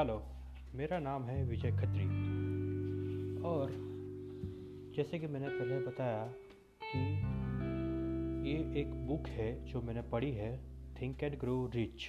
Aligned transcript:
Hello 0.00 0.22
मेरा 0.74 0.98
नाम 0.98 1.24
है 1.24 1.44
विजय 1.44 1.70
खत्री। 1.70 2.04
और 3.42 3.70
जैसे 4.96 5.18
कि 5.18 5.26
मैंने 5.26 5.48
पहले 5.48 5.80
बताया 5.80 6.34
कि 6.82 6.98
ये 8.50 8.80
एक 8.80 9.06
बुक 9.06 9.26
है 9.26 9.64
जो 9.64 9.82
मैंने 9.82 10.02
पढ़ी 10.02 10.32
है 10.32 10.60
थिंक 11.02 11.22
एंड 11.22 11.38
ग्रो 11.38 11.70
रिच 11.74 12.06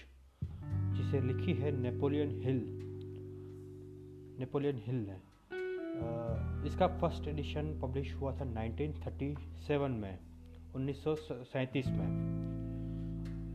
जिसे 0.74 1.22
लिखी 1.22 1.54
है 1.54 1.72
नेपोलियन 1.72 2.30
हिल। 2.30 2.80
नेपोलियन 4.40 4.82
हिल 4.86 5.06
ने। 5.10 5.18
इसका 6.68 6.88
फ़र्स्ट 6.88 7.28
एडिशन 7.28 7.80
पब्लिश 7.82 8.16
हुआ 8.16 8.36
था 8.36 8.44
1937 8.44 9.92
में, 9.92 10.20
उन्नीस 10.76 11.04
सौ 11.04 11.16
सैंतीस 11.32 11.88
में। 11.88 12.42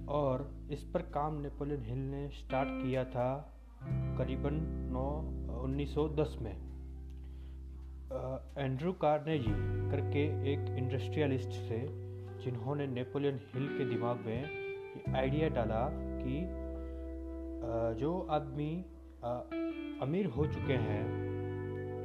और 0.09 0.69
इस 0.71 0.85
पर 0.85 1.03
काम 1.03 1.41
नेपोलियन 1.41 1.83
हिल 1.83 1.99
ने 1.99 2.29
स्टार्ट 2.29 2.69
किया 2.71 3.05
था 3.05 3.53
करीबन 3.83 4.55
नौ, 4.93 5.07
उन्नीस 5.63 5.95
में 6.43 6.57
एंड्रू 8.59 8.93
कार्नेजी 8.93 9.53
करके 9.91 10.53
एक 10.53 10.77
इंडस्ट्रियलिस्ट 10.79 11.49
थे 11.49 12.07
जिन्होंने 12.45 12.87
नेपोलियन 12.87 13.41
हिल 13.55 13.69
के 13.69 13.85
दिमाग 13.85 14.17
में 14.17 14.43
ये 14.43 15.17
आइडिया 15.17 15.49
डाला 15.49 15.89
कि 15.93 16.67
जो 18.01 18.27
आदमी 18.31 18.85
अमीर 20.03 20.27
हो 20.27 20.47
चुके 20.47 20.73
हैं, 20.73 21.05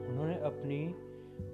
उन्होंने 0.09 0.35
अपनी, 0.35 0.87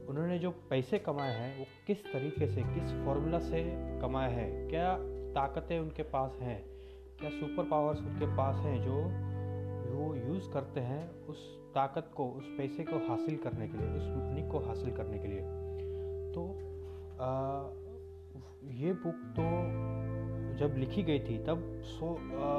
उन्होंने 0.10 0.40
जो 0.40 0.52
पैसे 0.52 1.00
कमाए 1.00 1.34
हैं, 1.34 1.60
वो 1.60 1.66
किस 1.88 2.04
तरीके 2.04 2.48
से, 2.48 2.62
किस 2.62 2.92
फॉर्मूला 3.06 3.40
से 3.40 3.64
कमाए 4.02 4.32
हैं, 4.34 4.70
क्या 4.70 4.98
ताकतें 5.34 5.80
उनके 5.80 6.04
पास 6.04 6.38
हैं, 6.42 6.64
क्या 7.20 7.30
सुपर 7.30 7.64
पावर्स 7.64 8.00
उनके 8.00 8.26
पास 8.38 8.56
हैं, 8.56 8.82
जो 8.82 9.37
वो 9.88 10.14
यूज़ 10.16 10.50
करते 10.52 10.80
हैं 10.80 11.26
उस 11.26 11.40
ताकत 11.76 12.12
को 12.16 12.26
उस 12.32 12.46
पैसे 12.58 12.84
को 12.84 12.98
हासिल 13.08 13.38
करने 13.38 13.68
के 13.68 13.78
लिए 13.78 13.90
उस 13.98 14.08
मनी 14.08 14.48
को 14.50 14.60
हासिल 14.60 14.92
करने 14.92 15.20
के 15.20 15.28
लिए। 15.28 15.42
तो 16.34 16.46
आ, 17.22 17.30
ये 18.76 18.94
बुक 18.94 19.20
तो 19.38 19.46
जब 20.58 20.78
लिखी 20.78 21.04
गई 21.04 21.20
थी 21.20 21.38
तब 21.38 21.64
सो 21.86 22.14
आ, 22.14 22.50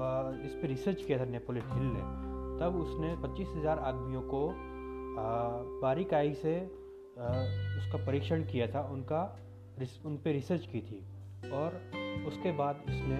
आ, 0.00 0.30
इस 0.44 0.54
पर 0.54 0.68
रिसर्च 0.68 1.02
किया 1.02 1.18
था 1.18 1.24
नेपोलियन 1.24 1.72
हिल 1.72 1.86
ने। 1.86 2.02
तब 2.60 2.76
उसने 2.76 3.14
पच्चीस 3.22 3.48
हज़ार 3.56 3.78
आदमियों 3.78 4.22
को 4.22 4.48
बारीकाई 5.82 6.34
से 6.34 6.56
आ, 6.58 7.28
उसका 7.78 8.04
परीक्षण 8.06 8.44
किया 8.44 8.66
था 8.66 8.82
उनका 8.92 9.22
उन 10.06 10.16
पर 10.16 10.32
रिसर्च 10.32 10.66
की 10.66 10.80
थी। 10.80 11.04
और 11.50 11.74
उसके 12.26 12.52
बाद 12.52 12.82
इसने 12.88 13.16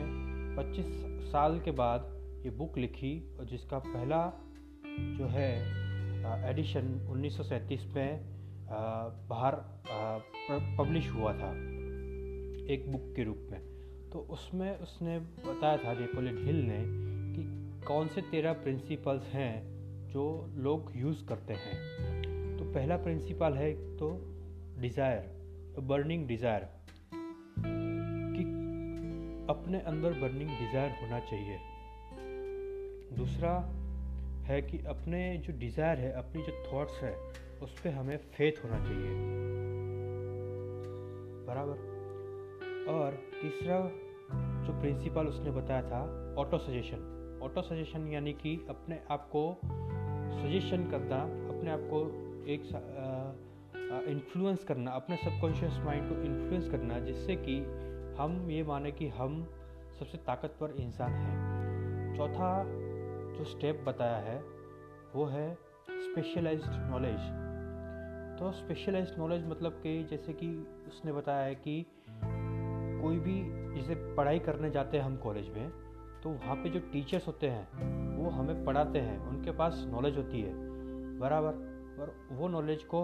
25 0.56 0.87
साल 1.31 1.59
के 1.61 1.71
बाद 1.71 2.12
ये 2.45 2.51
बुक 2.53 2.79
लिखी 2.79 3.12
और 3.39 3.45
जिसका 3.47 3.79
पहला 3.81 4.21
जो 5.19 5.27
है 5.29 5.51
एडिशन 6.51 6.87
उन्नीस 7.11 7.37
सौ 7.37 7.43
सैंतीस 7.45 7.84
में 7.95 8.11
बाहर 9.29 9.55
पब्लिश 10.79 11.11
हुआ 11.11 11.33
था, 11.33 11.51
एक 12.73 12.91
बुक 12.93 13.12
के 13.17 13.25
रूप 13.25 13.47
में। 13.51 13.61
तो 14.12 14.19
उसमें 14.31 14.79
उसने 14.79 15.19
बताया 15.19 15.77
था 15.77 15.93
नेपोलियन 16.01 16.39
हिल 16.47 16.62
ने 16.67 16.79
कि 17.34 17.43
कौन 17.87 18.09
से 18.09 18.21
तेरह 18.31 18.53
प्रिंसिपल्स 18.62 19.33
हैं 19.34 19.55
जो 20.11 20.25
लोग 20.59 20.93
यूज़ 20.97 21.25
करते 21.27 21.55
हैं। 21.55 21.77
तो 22.59 22.65
पहला 22.73 22.97
प्रिंसिपल 22.97 23.53
है 23.55 23.73
तो 23.99 24.11
डिज़ायर 24.81 25.81
बर्निंग 25.83 26.27
डिज़ायर 26.29 26.69
कि 28.34 28.45
अपने 29.51 29.81
अंदर 29.83 30.21
बर्निंग 30.21 30.51
डिज़ायर 30.51 30.91
होना 31.03 31.21
चाहिए। 31.21 31.59
दूसरा 33.17 33.53
है 34.47 34.61
कि 34.62 34.78
अपने 34.89 35.37
जो 35.39 35.53
डिज़ायर 35.59 35.99
है, 35.99 36.12
अपनी 36.12 36.43
जो 36.43 36.53
थॉट्स 36.73 37.03
है, 37.03 37.15
उस 37.62 37.78
पर 37.81 37.91
हमें 37.91 38.17
फेथ 38.17 38.65
होना 38.65 38.78
चाहिए। 38.78 39.11
बराबर? 41.47 41.91
और 42.89 43.19
तीसरा 43.43 43.78
जो 44.67 44.81
प्रिंसिपल 44.81 45.27
उसने 45.27 45.51
बताया 45.51 45.83
था 45.83 46.01
ऑटो 46.39 46.59
सजेशन 46.59 47.41
ऑटो 47.43 47.62
सजेशन 47.62 48.06
यानी 48.09 48.33
कि 48.33 48.55
अपने 48.69 49.01
आप 49.11 49.28
को 49.33 49.61
सजेशन 49.65 50.89
करना, 50.91 51.22
अपने 51.49 51.71
आप 51.71 51.89
को 51.93 52.01
एक 52.47 52.62
इन्फ्लुएंस 54.09 54.65
करना, 54.65 54.91
अपने 54.91 55.17
सबकॉन्शियस 55.17 55.78
माइंड 55.84 56.09
को 56.09 56.15
इन्फ्लुएंस 56.22 56.69
करना, 56.69 56.99
जिससे 56.99 57.37
कि 57.37 57.56
हम 58.19 58.51
ये 58.51 58.62
माने 58.62 58.93
कि 58.93 59.09
हम 59.09 59.43
सबसे 59.99 60.19
ताकतवर 60.19 60.71
इंसान 60.81 61.12
हैं। 61.12 62.17
चौथा 62.17 62.51
जो 63.38 63.44
स्टेप 63.44 63.84
बताया 63.87 64.16
है, 64.16 64.38
वो 65.15 65.25
है 65.25 65.54
स्पेशलाइज्ड 65.91 66.66
नॉलेज 66.66 67.20
तो 68.38 68.53
स्पेशलाइज्ड 68.53 69.19
नॉलेज 69.19 69.47
मतलब 69.47 69.72
कि 69.72 70.04
जैसे 70.04 70.32
कि 70.32 70.48
उसने 70.88 71.12
बताया 71.12 71.44
है 71.44 71.54
कि 71.54 71.87
कोई 73.03 73.19
भी 73.19 73.42
जैसे 73.76 73.94
पढ़ाई 74.15 74.38
करने 74.38 74.71
जाते 74.71 74.97
हैं 74.97 75.04
हम 75.04 75.16
कॉलेज 75.16 75.48
में 75.48 75.71
तो 76.22 76.31
वहाँ 76.31 76.56
पे 76.56 76.71
जो 76.71 76.81
टीचर्स 76.81 77.26
होते 77.26 77.47
हैं, 77.47 78.16
वो 78.16 78.31
हमें 78.31 78.65
पढ़ाते 78.65 78.98
हैं, 78.98 79.19
उनके 79.19 79.50
पास 79.50 79.84
नॉलेज 79.88 80.16
होती 80.16 80.41
है। 80.41 80.53
बराबर। 81.19 81.50
और 82.00 82.15
वो 82.32 82.48
नॉलेज 82.48 82.82
को 82.84 83.03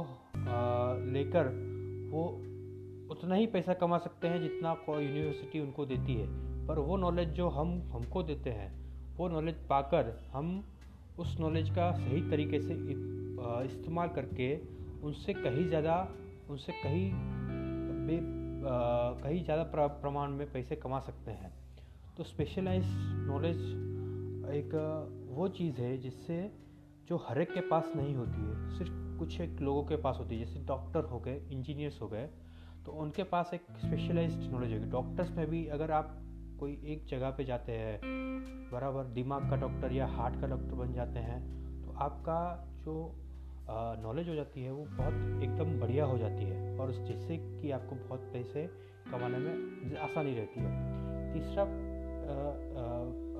लेकर 1.13 1.47
वो 2.13 2.29
उतना 3.11 3.35
ही 3.35 3.47
पैसा 3.47 3.75
कमा 3.75 3.99
सकते 3.99 4.29
हैं 4.29 4.41
जितना 4.41 4.77
यूनिवर्सिटी 4.89 5.61
उनको 5.61 5.87
देती 5.87 6.15
है। 6.15 6.27
पर 6.67 6.79
वो 6.79 6.97
नॉलेज 6.97 7.29
जो 7.29 7.49
हम, 7.49 7.83
हमको 7.93 8.23
देते 8.23 8.51
हैं 8.51 8.88
वो 9.19 9.29
नॉलेज 9.29 9.55
पाकर 9.69 10.13
हम 10.33 10.49
उस 11.19 11.37
नॉलेज 11.41 11.71
का 11.71 11.91
सही 11.93 12.21
तरीके 12.31 12.59
से 12.61 12.75
इस्तेमाल 13.67 14.09
करके 14.09 14.55
उनसे 15.03 15.33
कहीं 15.35 15.67
ज़्यादा, 15.69 15.97
उनसे 16.51 16.73
कहीं 16.75 17.11
बे 18.07 18.19
कहीं 19.23 19.43
ज़्यादा 19.45 19.63
प्रमाण 20.03 20.31
में 20.31 20.53
पैसे 20.53 20.77
कमा 20.77 21.01
सकते 21.01 21.31
हैं। 21.31 21.53
तो 22.17 22.25
स्पेशलाइज 22.25 22.87
नॉलेज 23.27 23.57
एक, 24.53 24.71
वो 25.31 25.49
चीज़ 25.51 25.81
है 25.81 25.97
जिससे 25.99 26.39
जो 27.09 27.17
हर 27.29 27.41
एक 27.41 27.53
के 27.53 27.61
पास 27.69 27.93
नहीं 27.97 28.15
होती 28.15 28.41
है, 28.41 28.79
सिर्फ़ 28.79 29.19
कुछ 29.19 29.41
एक 29.41 29.61
लोगों 29.61 29.83
के 29.85 29.97
पास 29.97 30.17
होती 30.19 30.39
है, 30.39 30.45
जैसे 30.47 30.65
डॉक्टर 30.67 31.05
हो 31.05 31.19
गए 31.21 31.41
इंजीनियर्स 31.51 32.01
हो 32.03 32.09
गए 32.09 32.27
तो 32.87 32.93
उनके 33.03 33.23
पास 33.25 33.51
एक 33.55 33.67
स्पेशलाइज्ड 33.79 34.51
नॉलेज 34.53 34.73
होगी। 34.73 34.91
डॉक्टर्स 34.91 35.31
में 35.37 35.47
भी 35.47 35.67
अगर 35.69 35.91
आप 35.91 36.17
कोई 36.61 36.73
एक 36.85 37.05
जगह 37.07 37.31
पे 37.31 37.45
जाते 37.45 37.73
हैं, 37.73 38.01
बराबर 38.73 39.05
दिमाग 39.15 39.51
का 39.51 39.57
डॉक्टर 39.57 39.93
या 39.93 40.07
हार्ट 40.07 40.41
का 40.41 40.47
डॉक्टर 40.47 40.75
बन 40.75 40.93
जाते 40.93 41.19
हैं 41.19 41.41
तो 41.83 41.95
आपका 41.99 42.41
जो 42.85 42.95
नॉलेज 44.03 44.29
हो 44.29 44.35
जाती 44.35 44.63
है 44.63 44.73
वो 44.73 44.85
बहुत 44.91 45.43
एकदम 45.43 45.79
बढ़िया 45.81 46.05
हो 46.05 46.19
जाती 46.19 46.45
है 46.45 46.79
और 46.79 46.93
जिससे 46.93 47.37
कि 47.37 47.71
आपको 47.71 47.97
बहुत 47.97 48.21
पैसे 48.33 48.67
कमाने 49.11 49.39
में 49.39 49.97
आसानी 49.99 50.35
रहती 50.35 50.61
है। 50.61 51.33
तीसरा 51.33 51.63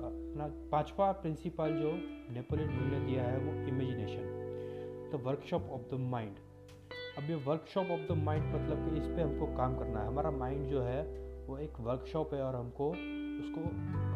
अपना 0.09 0.47
पांचवा 0.71 1.11
प्रिंसिपल 1.11 1.73
जो 1.73 1.91
नेपोलियन 2.33 2.69
हिल 2.69 2.91
ने 2.91 2.99
दिया 3.05 3.23
है 3.23 3.37
वो 3.37 3.53
imagination 3.67 4.37
the 5.11 5.21
workshop 5.25 5.69
of 5.71 5.95
the 5.95 5.99
mind 6.09 6.35
अब 7.17 7.29
ये 7.29 7.35
वर्कशॉप 7.45 7.91
ऑफ़ 7.91 8.07
द 8.13 8.17
माइंड 8.17 8.45
मतलब 8.55 8.85
कि 8.85 8.99
इस 8.99 9.07
पर 9.07 9.21
हमको 9.21 9.45
काम 9.57 9.77
करना 9.79 9.99
है। 9.99 10.07
हमारा 10.07 10.31
माइंड 10.31 10.67
जो 10.67 10.81
है 10.81 11.01
वो 11.49 11.57
एक 11.57 11.79
वर्कशॉप 11.79 12.33
है 12.33 12.41
और 12.43 12.55
हमको 12.55 12.87
उसको 12.89 13.61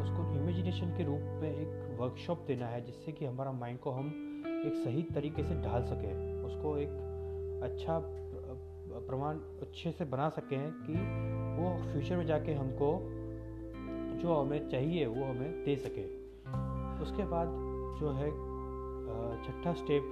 उसको 0.02 0.24
इमेजिनेशन 0.34 0.96
के 0.96 1.04
रूप 1.04 1.22
में 1.42 1.50
एक 1.50 1.96
वर्कशॉप 2.00 2.44
देना 2.46 2.66
है, 2.66 2.84
जिससे 2.84 3.12
कि 3.12 3.24
हमारा 3.24 3.52
माइंड 3.52 3.78
को 3.78 3.90
हम 3.90 4.08
एक 4.66 4.74
सही 4.84 5.02
तरीके 5.14 5.42
से 5.44 5.54
ढाल 5.62 5.82
सकें, 5.84 6.42
उसको 6.42 6.76
एक 6.78 6.90
अच्छा 7.64 7.98
प्रमाण 9.06 9.38
अच्छे 9.62 9.92
से 9.92 10.04
बना 10.04 10.28
सकें 10.28 10.70
कि 10.82 10.92
वो 11.58 11.76
फ्यूचर 11.92 12.16
में 12.16 12.26
जाके 12.26 12.54
हमको 12.54 12.90
जो 14.22 14.34
हमें 14.34 14.68
चाहिए, 14.68 15.06
वो 15.06 15.24
हमें 15.24 15.64
दे 15.64 15.76
सके। 15.76 16.04
उसके 17.02 17.26
बाद 17.26 17.48
जो 18.00 18.12
है 18.12 18.30
छठा 19.44 19.72
स्टेप 19.72 20.02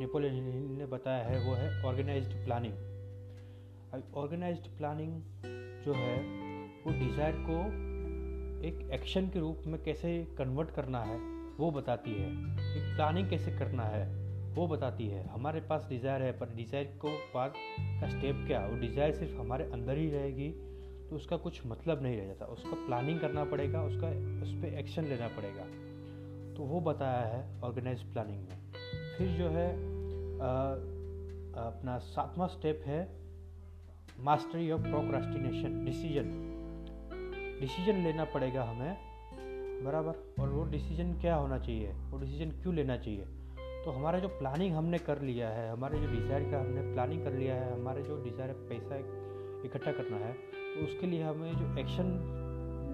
नेपोलियन 0.00 0.76
ने 0.78 0.86
बताया 0.86 1.24
है, 1.24 1.48
वो 1.48 1.54
है 1.54 1.82
ऑर्गेनाइज्ड 1.84 2.44
प्लानिंग 2.44 2.74
ऑर्गेनाइज्ड 4.16 4.66
प्लानिंग 4.78 5.20
जो 5.84 5.92
है 5.94 6.41
वो 6.86 6.92
डिज़ायर 6.92 7.34
को 7.40 7.58
एक 8.66 8.88
एक्शन 8.92 9.28
के 9.28 9.40
रूप 9.40 9.62
में 9.66 9.82
कैसे 9.84 10.16
कन्वर्ट 10.38 10.70
करना 10.70 11.00
है 11.02 11.18
वो 11.58 11.70
बताती 11.70 12.10
है। 12.12 12.28
एक 12.76 12.94
प्लानिंग 12.96 13.28
कैसे 13.30 13.50
करना 13.58 13.84
है 13.84 14.04
वो 14.54 14.66
बताती 14.68 15.06
है। 15.08 15.26
हमारे 15.28 15.60
पास 15.60 15.86
डिज़ायर 15.88 16.22
है 16.22 16.32
पर 16.38 16.54
डिज़ायर 16.56 16.84
को 17.02 17.08
बाद 17.34 17.52
का 18.00 18.08
स्टेप 18.08 18.44
क्या? 18.46 18.60
वो 18.66 18.76
डिज़ायर 18.80 19.12
सिर्फ़ 19.14 19.36
हमारे 19.36 19.64
अंदर 19.72 19.96
ही 19.96 20.08
रहेगी 20.10 20.48
तो 21.10 21.16
उसका 21.16 21.36
कुछ 21.36 21.60
मतलब 21.66 22.02
नहीं 22.02 22.16
रह 22.16 22.26
जाता। 22.26 22.46
उसका 22.46 22.84
प्लानिंग 22.86 23.20
करना 23.20 23.44
पड़ेगा 23.44 23.82
उसका 23.84 24.08
उस 24.42 24.52
पर 24.54 24.78
एक्शन 24.78 25.04
लेना 25.04 25.28
पड़ेगा। 25.36 25.64
तो 26.56 26.64
वो 26.64 26.80
बताया 26.82 27.24
है 27.26 27.60
ऑर्गेनाइज 27.64 28.02
प्लानिंग 28.12 28.40
में। 28.40 28.56
फिर 29.16 29.28
जो 29.38 29.48
है 29.48 29.68
आ, 30.40 30.52
अपना 31.60 31.98
सातवां 32.04 32.48
स्टेप 32.48 32.82
है 32.86 33.00
mastery 34.20 34.70
of 34.70 34.82
procrastination 34.82 35.84
decision 35.84 36.30
decision 37.62 38.02
लेना 38.04 38.24
पड़ेगा 38.24 38.62
हमें, 38.64 38.96
बराबर? 39.84 40.14
और 40.42 40.48
वो 40.48 40.64
डिसीज़न 40.70 41.12
क्या 41.20 41.34
होना 41.34 41.58
चाहिए? 41.58 41.92
वो 42.10 42.18
डिसीज़न 42.18 42.50
क्यों 42.62 42.74
लेना 42.74 42.96
चाहिए? 42.98 43.24
तो 43.84 43.90
हमारा 43.90 44.18
जो 44.18 44.28
प्लानिंग 44.28 44.74
हमने 44.74 44.98
कर 45.00 45.20
लिया 45.20 45.48
है, 45.48 45.70
हमारे 45.70 45.98
जो 46.00 46.06
डिज़ायर 46.08 46.50
का 46.50 46.60
हमने 46.60 46.82
प्लानिंग 46.92 47.24
कर 47.24 47.32
लिया 47.32 47.54
है, 47.54 47.72
हमारे 47.72 48.02
जो 48.02 48.22
डिज़ायर 48.24 48.52
पैसा 48.68 48.96
इकट्ठा 49.66 49.92
करना 49.92 50.16
है 50.16 50.32
तो 50.32 50.84
उसके 50.84 51.06
लिए 51.06 51.22
हमें 51.22 51.52
जो 51.52 51.80
एक्शन 51.80 52.06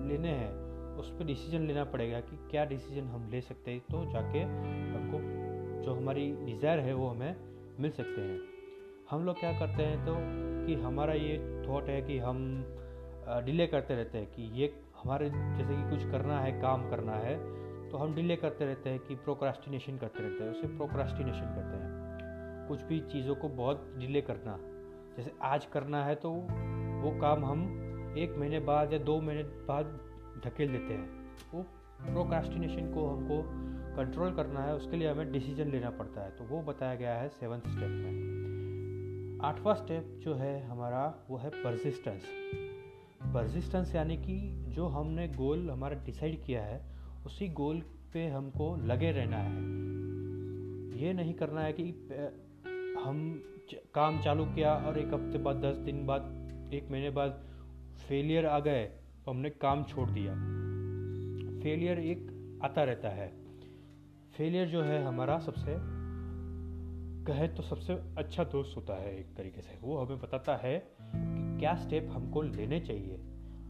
लेने 0.08 0.28
हैं, 0.30 0.50
उस 0.98 1.10
पर 1.10 1.24
डिसीज़न 1.24 1.66
लेना 1.66 1.84
पड़ेगा 1.86 2.20
कि 2.20 2.36
क्या 2.50 2.64
डिसीज़न 2.64 3.08
हम 3.08 3.28
ले 3.32 3.40
सकते 3.40 3.70
हैं 3.70 3.80
तो 3.90 4.04
जाके 4.12 4.40
हमको 4.40 5.20
जो 5.84 5.94
हमारी 5.94 6.30
डिज़ायर 6.44 6.80
है 6.80 6.94
वो 6.94 7.08
हमें 7.08 7.36
मिल 7.80 7.90
सकते 7.90 8.20
हैं। 8.20 8.38
हम 9.10 9.24
लोग 9.24 9.38
क्या 9.40 9.52
करते 9.58 9.82
हैं 9.82 10.04
तो 10.06 10.14
कि 10.66 10.74
हमारा 10.82 11.14
ये 11.14 11.36
थॉट 11.68 11.88
है 11.88 12.00
कि 12.02 12.18
हम 12.18 12.38
डिले 13.44 13.66
करते 13.66 13.94
रहते 13.94 14.18
हैं 14.18 14.26
कि 14.26 14.42
ये 14.60 14.72
हमारे 15.02 15.28
जैसे 15.30 15.74
कि 15.74 15.90
कुछ 15.90 16.10
करना 16.12 16.40
है, 16.40 16.52
काम 16.60 16.88
करना 16.90 17.12
है 17.14 17.36
तो 17.90 17.96
हम 17.96 18.14
डिले 18.14 18.36
करते 18.36 18.64
रहते 18.64 18.90
हैं 18.90 18.98
कि 19.00 19.14
प्रोक्रास्टिनेशन 19.16 19.96
करते 19.98 20.22
रहते 20.22 20.44
हैं, 20.44 20.50
उसे 20.50 20.66
प्रोक्रास्टिनेशन 20.76 21.54
करते 21.54 21.76
हैं। 21.76 22.66
कुछ 22.68 22.82
भी 22.82 23.00
चीज़ों 23.02 23.34
को 23.34 23.48
बहुत 23.48 23.94
डिले 23.98 24.20
करना, 24.20 24.58
जैसे 25.16 25.32
आज 25.42 25.64
करना 25.66 26.04
है 26.04 26.14
तो 26.14 26.30
वो 26.30 27.10
काम 27.20 27.44
हम 27.44 28.14
एक 28.18 28.36
महीने 28.38 28.60
बाद 28.60 28.92
या 28.92 28.98
दो 29.00 29.20
महीने 29.20 29.42
बाद 29.42 29.98
धकेल 30.44 30.72
देते 30.72 30.94
हैं। 30.94 31.08
वो 31.52 31.62
प्रोक्रास्टिनेशन 32.02 32.92
को 32.94 33.06
हमको 33.06 33.42
कंट्रोल 33.96 34.34
करना 34.34 34.60
है, 34.60 34.74
उसके 34.74 34.96
लिए 34.96 35.08
हमें 35.08 35.32
डिसीज़न 35.32 35.70
लेना 35.70 35.90
पड़ता 35.90 36.20
है। 36.20 36.30
तो 36.30 36.44
वो 36.44 36.62
बताया 36.62 36.94
गया 36.94 37.14
है 37.14 37.28
सेवन्थ 37.30 37.68
स्टेप 37.68 37.90
में। 37.90 39.38
आठवां 39.44 39.74
स्टेप 39.74 40.18
जो 40.20 40.34
है 40.34 40.60
हमारा, 40.66 41.02
वो 41.30 41.36
है 41.36 41.50
परसिस्टेंस 41.50 42.22
परसिस्टेंस 43.34 43.94
यानी 43.94 44.16
कि 44.16 44.38
जो 44.68 44.86
हमने 44.86 45.26
गोल 45.28 45.70
हमारा 45.70 45.96
डिसाइड 46.04 46.44
किया 46.44 46.62
है, 46.62 46.80
उसी 47.26 47.48
गोल 47.48 47.80
पे 48.12 48.26
हमको 48.26 48.74
लगे 48.86 49.10
रहना 49.10 49.36
है। 49.36 49.52
ये 51.02 51.12
नहीं 51.12 51.34
करना 51.34 51.60
है 51.60 51.72
कि 51.72 51.84
हम 53.04 53.18
काम 53.94 54.20
चालू 54.22 54.44
किया 54.44 54.74
और 54.76 54.98
एक 54.98 55.14
हफ़्ते 55.14 55.38
बाद, 55.38 55.56
दस 55.56 55.76
दिन 55.76 56.06
बाद, 56.06 56.70
एक 56.74 56.90
महीने 56.90 57.10
बाद 57.10 57.44
फेलियर 57.98 58.46
आ 58.46 58.58
गए 58.60 58.84
तो 59.24 59.30
हमने 59.30 59.50
काम 59.50 59.84
छोड़ 59.84 60.08
दिया। 60.10 60.32
फेलियर 61.62 61.98
एक 61.98 62.60
आता 62.64 62.84
रहता 62.84 63.08
है। 63.08 63.28
फेलियर 64.36 64.68
जो 64.68 64.82
है 64.82 65.04
हमारा 65.04 65.38
सबसे 65.38 65.76
कहे 67.26 67.48
तो 67.48 67.62
सबसे 67.62 67.92
अच्छा 68.18 68.44
दोस्त 68.44 68.76
होता 68.76 68.94
है 68.94 69.18
एक 69.20 69.34
तरीके 69.36 69.60
से। 69.60 69.78
वो 69.82 69.98
हमें 69.98 70.18
बताता 70.18 70.56
है 70.56 70.78
क्या 71.58 71.74
स्टेप 71.74 72.08
हमको 72.10 72.42
लेने 72.42 72.80
चाहिए 72.80 73.18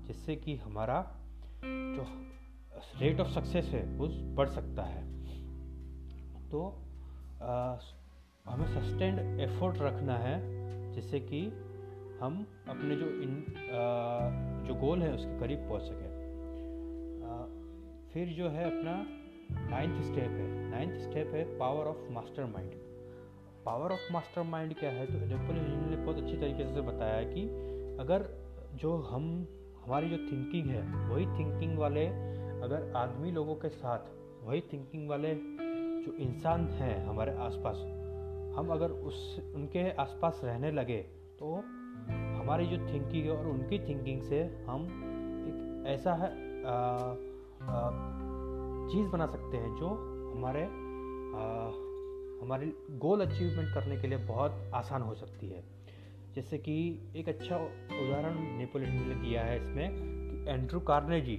जिससे 0.06 0.36
कि 0.36 0.56
हमारा 0.56 1.16
जो 1.64 2.06
रेट 3.00 3.20
ऑफ़ 3.20 3.28
सक्सेस 3.28 3.64
है 3.64 3.86
वो 3.86 4.06
बढ़ 4.34 4.48
सकता 4.48 4.82
है? 4.82 5.08
तो 6.50 6.84
आ, 7.42 7.76
हमें 8.46 8.66
सस्टेंड 8.66 9.40
एफर्ट 9.40 9.76
रखना 9.78 10.16
है 10.16 10.58
जिससे 10.92 11.20
कि 11.20 11.40
हम 12.22 12.46
अपने 12.68 12.96
जो 12.96 13.06
इन 13.06 13.44
आ, 13.56 14.68
जो 14.68 14.74
गोल 14.74 15.02
है 15.02 15.14
उसके 15.14 15.38
करीब 15.40 15.68
पहुँच 15.68 15.82
सकें। 15.82 16.18
फिर 18.12 18.28
जो 18.28 18.48
है 18.48 18.64
अपना 18.64 19.06
नाइन्थ 19.70 20.02
स्टेप 20.02 20.30
है। 20.30 20.70
नाइन्थ 20.70 21.08
स्टेप 21.08 21.26
है 21.34 21.58
power 21.58 21.84
of 21.84 22.10
master 22.10 22.44
mind 22.44 22.70
power 23.64 23.92
of 23.92 24.12
master 24.12 24.42
mind 24.42 24.74
क्या 24.74 24.90
है? 24.90 25.06
तो 25.06 25.12
नेपोलियन 25.12 25.90
ने 25.90 25.96
बहुत 25.96 26.16
अच्छी 26.16 26.36
तरीके 26.36 26.74
से 26.74 26.80
बताया 26.80 27.22
कि 27.22 27.68
अगर 28.00 28.28
जो 28.74 28.96
हम 28.96 29.46
हमारी 29.84 30.10
जो 30.10 30.16
थिंकिंग 30.16 30.66
है 30.66 31.08
वही 31.08 31.26
थिंकिंग 31.26 31.78
वाले 31.78 32.06
अगर 32.60 32.92
आदमी 32.96 33.30
लोगों 33.30 33.54
के 33.54 33.68
साथ 33.68 33.98
वही 34.44 34.60
थिंकिंग 34.60 35.08
वाले 35.08 35.34
जो 36.04 36.12
इंसान 36.12 36.68
हैं 36.68 37.06
हमारे 37.06 37.32
आसपास 37.32 37.76
हम 38.58 38.68
अगर 38.68 38.90
उस 38.90 39.42
उनके 39.54 39.90
आसपास 39.90 40.40
रहने 40.44 40.70
लगे 40.70 40.96
तो 41.38 41.54
हमारी 42.10 42.66
जो 42.66 42.76
थिंकिंग 42.76 43.24
है 43.24 43.30
और 43.30 43.46
उनकी 43.46 43.78
थिंकिंग 43.78 44.22
से 44.22 44.42
हम 44.42 44.84
एक 45.48 45.84
ऐसा 45.86 46.14
है 46.14 46.30
चीज़ 48.90 49.08
बना 49.08 49.26
सकते 49.26 49.56
हैं 49.56 49.76
जो 49.76 49.88
हमारे 50.36 50.62
आ, 50.62 51.70
हमारे 52.42 52.72
गोल 52.90 53.20
अचीवमेंट 53.20 53.74
करने 53.74 53.96
के 53.96 54.08
लिए 54.08 54.18
बहुत 54.18 54.70
आसान 54.74 55.02
हो 55.02 55.14
सकती 55.14 55.48
है। 55.48 55.77
जैसे 56.38 56.58
कि 56.58 56.74
एक 57.16 57.28
अच्छा 57.28 57.56
उदाहरण 57.56 58.34
नेपोलियन 58.58 58.92
ने 59.08 59.14
दिया 59.14 59.42
है 59.42 59.56
इसमें 59.56 59.90
कि 59.92 60.50
एंड्रू 60.50 60.80
कार्नेजी। 60.80 61.34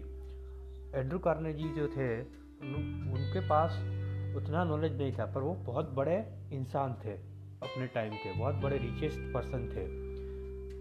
एंड्रू 0.95 1.19
कार्नेजी 1.19 1.67
जो 1.73 1.85
थे 1.87 2.07
उनके 2.19 3.39
पास 3.39 3.77
उतना 4.35 4.63
नॉलेज 4.63 4.97
नहीं 4.97 5.11
था, 5.11 5.25
पर 5.25 5.41
वो 5.41 5.53
बहुत 5.65 5.89
बड़े 5.89 6.17
इंसान 6.53 6.93
थे 7.05 7.13
अपने 7.61 7.87
टाइम 7.87 8.13
के, 8.13 8.33
बहुत 8.39 8.55
बड़े 8.55 8.77
रिचेस्ट 8.77 9.19
पर्सन 9.33 9.67
थे। 9.67 9.85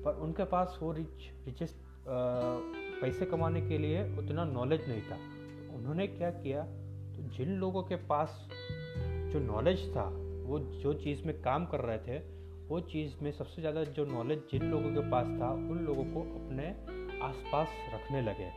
पर 0.03 0.19
उनके 0.23 0.45
पास 0.45 0.79
वो 0.83 0.93
रिच 0.93 1.31
रिचेस्ट 1.47 1.77
पैसे 3.01 3.27
कमाने 3.27 3.61
के 3.61 3.79
लिए 3.79 4.03
उतना 4.17 4.45
नॉलेज 4.45 4.89
नहीं 4.89 5.03
था। 5.03 5.17
तो 5.17 5.77
उन्होंने 5.77 6.07
क्या 6.07 6.31
किया? 6.31 6.63
तो 6.63 7.29
जिन 7.37 7.53
लोगों 7.57 7.83
के 7.83 7.97
पास 7.97 8.49
जो 9.33 9.41
नॉलेज 9.41 9.87
था, 9.97 10.09
वो 10.45 10.59
जो 10.59 10.95
चीज़ 10.95 11.25
में 11.27 11.41
काम 11.43 11.67
कर 11.67 11.81
रहे 11.81 11.99
थे 11.99 12.19
वो 12.69 12.81
चीज़ 12.81 13.15
में 13.23 13.33
सबसे 13.33 13.61
ज़्यादा 13.61 13.85
जो 13.85 14.05
नॉलेज 14.05 14.39
जिन 14.53 14.63
लोगों 14.63 14.91
के 14.91 15.11
पास 15.11 15.27
था, 15.27 15.51
उन 15.51 15.79
लोगों 15.79 16.05
को 16.05 16.21
अपने 16.21 16.67
आसपास 17.23 17.69
रखने 17.95 18.23
लगे। 18.23 18.51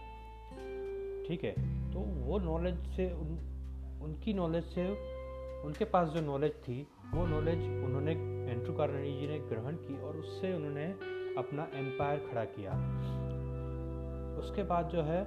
ठीक 1.27 1.43
है? 1.43 1.51
तो 1.93 1.99
वो 1.99 2.39
नॉलेज 2.39 2.75
से 2.75 3.11
उन, 3.11 3.27
उनकी 4.03 4.33
नॉलेज 4.33 4.63
से 4.63 4.89
उनके 5.63 5.85
पास 5.85 6.09
जो 6.09 6.21
नॉलेज 6.21 6.51
थी, 6.51 6.87
वो 7.13 7.25
नॉलेज 7.25 7.59
उन्होंने 7.59 8.11
एंट्रू 8.51 8.73
कार्नेगी 8.73 9.19
जी 9.19 9.27
ने 9.27 9.39
ग्रहण 9.39 9.75
की 9.75 10.01
और 10.01 10.17
उससे 10.17 10.53
उन्होंने 10.53 10.85
अपना 11.37 11.69
एम्पायर 11.73 12.19
खड़ा 12.19 12.43
किया। 12.45 12.71
उसके 14.39 14.63
बाद 14.63 14.89
जो 14.89 15.01
है 15.01 15.23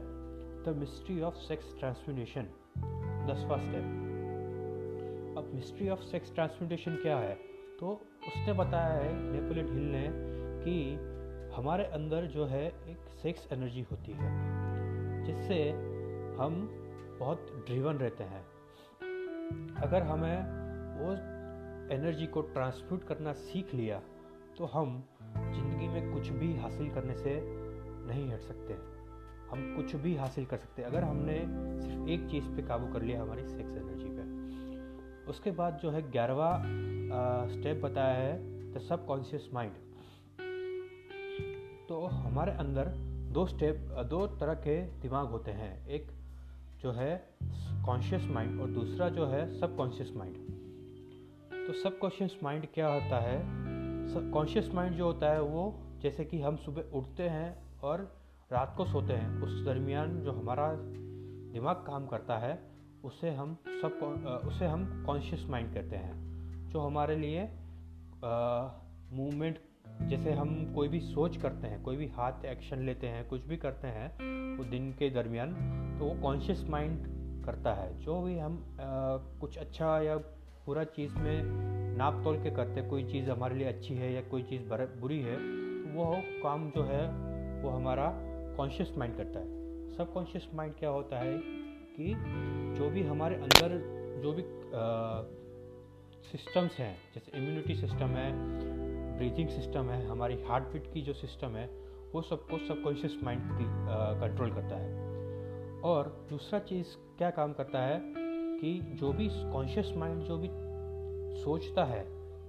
the 0.65 0.75
mystery 0.79 1.21
of 1.21 1.35
sex 1.35 1.79
transmutation 1.79 2.43
दसवा 3.27 3.57
स्टेप 3.57 3.85
अब 5.39 5.51
मिस्ट्री 5.55 5.89
ऑफ़ 5.89 6.01
सेक्स 6.01 6.35
ट्रांसम्यूटेशन 6.35 6.97
क्या 6.97 7.19
है? 7.19 7.54
तो 7.81 7.91
उसने 8.29 8.53
बताया 8.53 8.93
है, 8.95 9.13
नेपोलियन 9.23 9.69
हिल 9.69 9.91
ने, 9.93 10.09
कि 10.65 11.55
हमारे 11.57 11.85
अंदर 11.95 12.27
जो 12.27 12.47
है 12.47 12.67
एक 12.67 13.09
सेक्स 13.23 13.49
एनर्जी 13.53 13.83
होती 13.91 14.13
है, 14.13 14.31
जिससे 15.27 15.59
हम 16.39 16.55
बहुत 17.21 17.47
ड्रिवन 17.67 17.97
रहते 17.97 18.25
हैं। 18.25 18.45
अगर 19.83 20.03
हमें 20.03 20.39
वो 20.99 21.13
एनर्जी 21.95 22.27
को 22.27 22.41
ट्रांसम्यूट 22.55 23.05
करना 23.05 23.33
सीख 23.33 23.75
लिया 23.75 24.01
तो 24.59 24.65
हम 24.65 25.03
ज़िंदगी 25.35 25.89
में 25.89 26.13
कुछ 26.13 26.29
भी 26.31 26.55
हासिल 26.57 26.91
करने 26.91 27.15
से 27.15 27.41
नहीं 27.43 28.31
हट 28.33 28.41
सकते। 28.41 28.75
हम 29.51 29.75
कुछ 29.77 29.95
भी 29.97 30.15
हासिल 30.17 30.45
कर 30.45 30.57
सकते 30.57 30.83
अगर 30.83 31.05
हमने 31.05 31.39
सिर्फ़ 31.81 32.09
एक 32.11 32.27
चीज़ 32.31 32.49
पे 32.57 32.63
काबू 32.63 32.93
कर 32.93 33.03
लिया 33.03 33.23
हमारी 33.23 33.47
सेक्स 33.47 33.77
एनर्जी 33.77 34.09
पे। 34.09 35.31
उसके 35.31 35.51
बाद 35.51 35.79
जो 35.83 35.91
है 35.91 36.03
ग्यारहवा 36.11 36.51
स्टेप 37.51 37.81
बताया 37.85 38.15
है 38.15 38.73
द 38.73 38.79
सब 38.79 39.07
कॉन्शियस 39.07 39.49
माइंड 39.55 39.73
तो 41.89 42.05
हमारे 42.07 42.53
अंदर 42.53 42.89
दो 43.33 43.47
स्टेप 43.47 43.77
दो 44.11 44.27
तरह 44.27 44.55
के 44.55 44.81
दिमाग 45.01 45.27
होते 45.27 45.51
हैं। 45.51 45.87
एक 45.89 46.07
जो 46.83 46.93
है 46.93 47.17
कॉन्शियस 47.87 48.27
माइंड 48.27 48.61
और 48.61 48.71
दूसरा 48.71 49.09
जो 49.09 49.27
है 49.27 49.61
सब 49.61 49.77
कॉन्शियस 49.77 50.13
माइंड 50.17 50.37
तो 51.67 51.73
सब 51.73 51.99
कॉन्शियस 51.99 52.39
माइंड 52.43 52.67
क्या 52.75 52.89
होता 52.89 53.21
है? 53.21 53.39
सब 54.09 54.31
कॉन्शियस 54.33 54.71
माइंड 54.75 54.97
जो 54.97 55.05
होता 55.05 55.33
है 55.33 55.43
वो 55.43 55.81
जैसे 56.03 56.25
कि 56.25 56.41
हम 56.41 56.57
सुबह 56.57 56.99
उठते 56.99 57.23
हैं 57.23 57.81
और 57.81 58.01
रात 58.53 58.75
को 58.77 58.85
सोते 58.85 59.13
हैं, 59.13 59.43
उस 59.43 59.65
दरमियान 59.65 60.21
जो 60.21 60.33
हमारा 60.33 60.73
दिमाग 61.53 61.77
काम 61.77 62.07
करता 62.07 62.39
है, 62.39 62.59
उसे 63.05 63.31
हम 63.31 63.57
सब 63.67 64.43
उसे 64.47 64.67
हम 64.67 65.05
कॉन्शियस 65.07 65.47
माइंड 65.49 65.75
कहते 65.75 65.97
हैं। 65.97 66.34
जो 66.75 66.81
हमारे 66.81 67.15
लिए 67.17 67.43
मूवमेंट 69.17 69.59
जैसे 70.11 70.33
हम 70.33 70.49
कोई 70.75 70.89
भी 70.89 71.01
सोच 71.01 71.37
करते 71.37 71.67
हैं 71.67 71.83
कोई 71.83 71.97
भी 71.97 72.07
हाथ 72.07 72.45
एक्शन 72.45 72.79
लेते 72.79 73.07
हैं 73.07 73.27
कुछ 73.29 73.45
भी 73.47 73.57
करते 73.57 73.89
हैं 73.89 74.09
वो 74.59 74.65
दिन 74.65 74.91
के 74.93 75.11
दरमियान 75.11 75.53
तो 75.99 76.05
वो 76.05 76.15
कॉन्शियस 76.23 76.65
माइंड 76.71 77.07
करता 77.45 77.75
है। 77.75 77.87
जो 78.01 78.21
भी 78.23 78.39
हम 78.39 78.57
आ, 78.81 78.87
कुछ 79.41 79.59
अच्छा 79.59 79.99
या 80.03 80.17
बुरा 80.67 80.85
चीज़ 80.99 81.15
में 81.15 81.97
नाप 81.97 82.21
तोल 82.25 82.43
के 82.43 82.51
करते 82.51 82.81
हैं 82.81 82.89
कोई 82.91 83.05
चीज़ 83.05 83.31
हमारे 83.31 83.55
लिए 83.55 83.69
अच्छी 83.69 83.95
है 83.95 84.13
या 84.13 84.21
कोई 84.31 84.43
चीज़ 84.43 84.63
बुरी 85.01 85.21
है 85.21 85.37
तो 85.37 85.95
वो 85.95 86.13
काम 86.43 86.71
जो 86.71 86.85
है 86.85 87.03
वो 87.63 87.71
हमारा 87.71 88.11
कॉन्शियस 88.57 88.93
माइंड 88.99 89.17
करता 89.17 89.39
है। 89.39 89.97
सब 89.97 90.13
कॉन्शियस 90.13 90.49
माइंड 90.55 90.75
क्या 90.75 90.91
होता 90.91 91.19
है 91.19 91.39
कि 91.97 92.15
जो 92.79 92.91
भी 92.91 93.03
हमारे 93.03 93.37
अंदर 93.37 93.79
जो 94.23 94.33
भी 94.33 94.43
सिस्टम्स 96.25 96.79
हैं 96.79 96.97
जैसे 97.15 97.39
इम्यूनिटी 97.39 97.75
सिस्टम 97.75 98.07
है 98.07 98.31
ब्रीथिंग 99.19 99.49
सिस्टम 99.49 99.91
है 99.91 100.07
हमारी 100.07 100.43
हार्ट 100.43 100.65
बीट 100.65 100.87
की 100.93 101.03
जो 101.03 101.13
सिस्टम 101.13 101.49
है 101.49 101.67
वो 102.15 102.23
सबको 102.23 102.59
सबकॉन्शियस 102.59 103.19
माइंड 103.25 103.43
की 103.43 103.65
कंट्रोल 104.21 104.51
करता 104.51 104.77
है। 104.77 105.83
और 105.83 106.27
दूसरा 106.31 106.59
चीज़ 106.59 106.87
क्या 107.19 107.31
काम 107.31 107.53
करता 107.53 107.83
है 107.83 108.01
कि 108.61 108.97
जो 109.01 109.13
भी 109.13 109.29
कॉन्शियस 109.53 109.93
माइंड 109.97 110.23
जो 110.23 110.39
भी 110.39 110.49
सोचता 111.43 111.85
है 111.85 112.03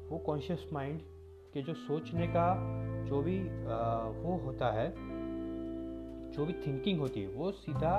वो 0.10 0.18
कॉन्शियस 0.18 0.66
माइंड 0.74 1.00
के 1.54 1.62
जो 1.62 1.74
सोचने 1.74 2.28
का 2.28 2.48
जो 3.06 3.22
भी 3.22 3.40
आ, 3.40 3.80
वो 4.22 4.38
होता 4.38 4.72
है 4.72 4.90
जो 6.32 6.46
भी 6.46 6.54
थिंकिंग 6.68 7.00
होती 7.00 7.22
है 7.22 7.28
वो 7.28 7.52
सीधा 7.52 7.94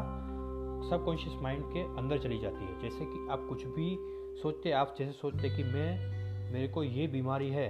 सबकॉन्शियस 0.90 1.42
माइंड 1.42 1.64
के 1.64 1.83
अंदर 1.99 2.18
चली 2.18 2.38
जाती 2.38 2.64
है। 2.64 2.80
जैसे 2.83 3.04
कि 3.04 3.26
आप 3.30 3.47
कुछ 3.49 3.64
भी 3.66 4.15
सोचते, 4.37 4.71
आप 4.71 4.95
जैसे 4.99 5.12
सोचते 5.12 5.49
कि 5.50 5.62
मैं, 5.64 6.52
मेरे 6.52 6.69
को 6.69 6.83
ये 6.85 7.07
बीमारी 7.07 7.49
है, 7.50 7.69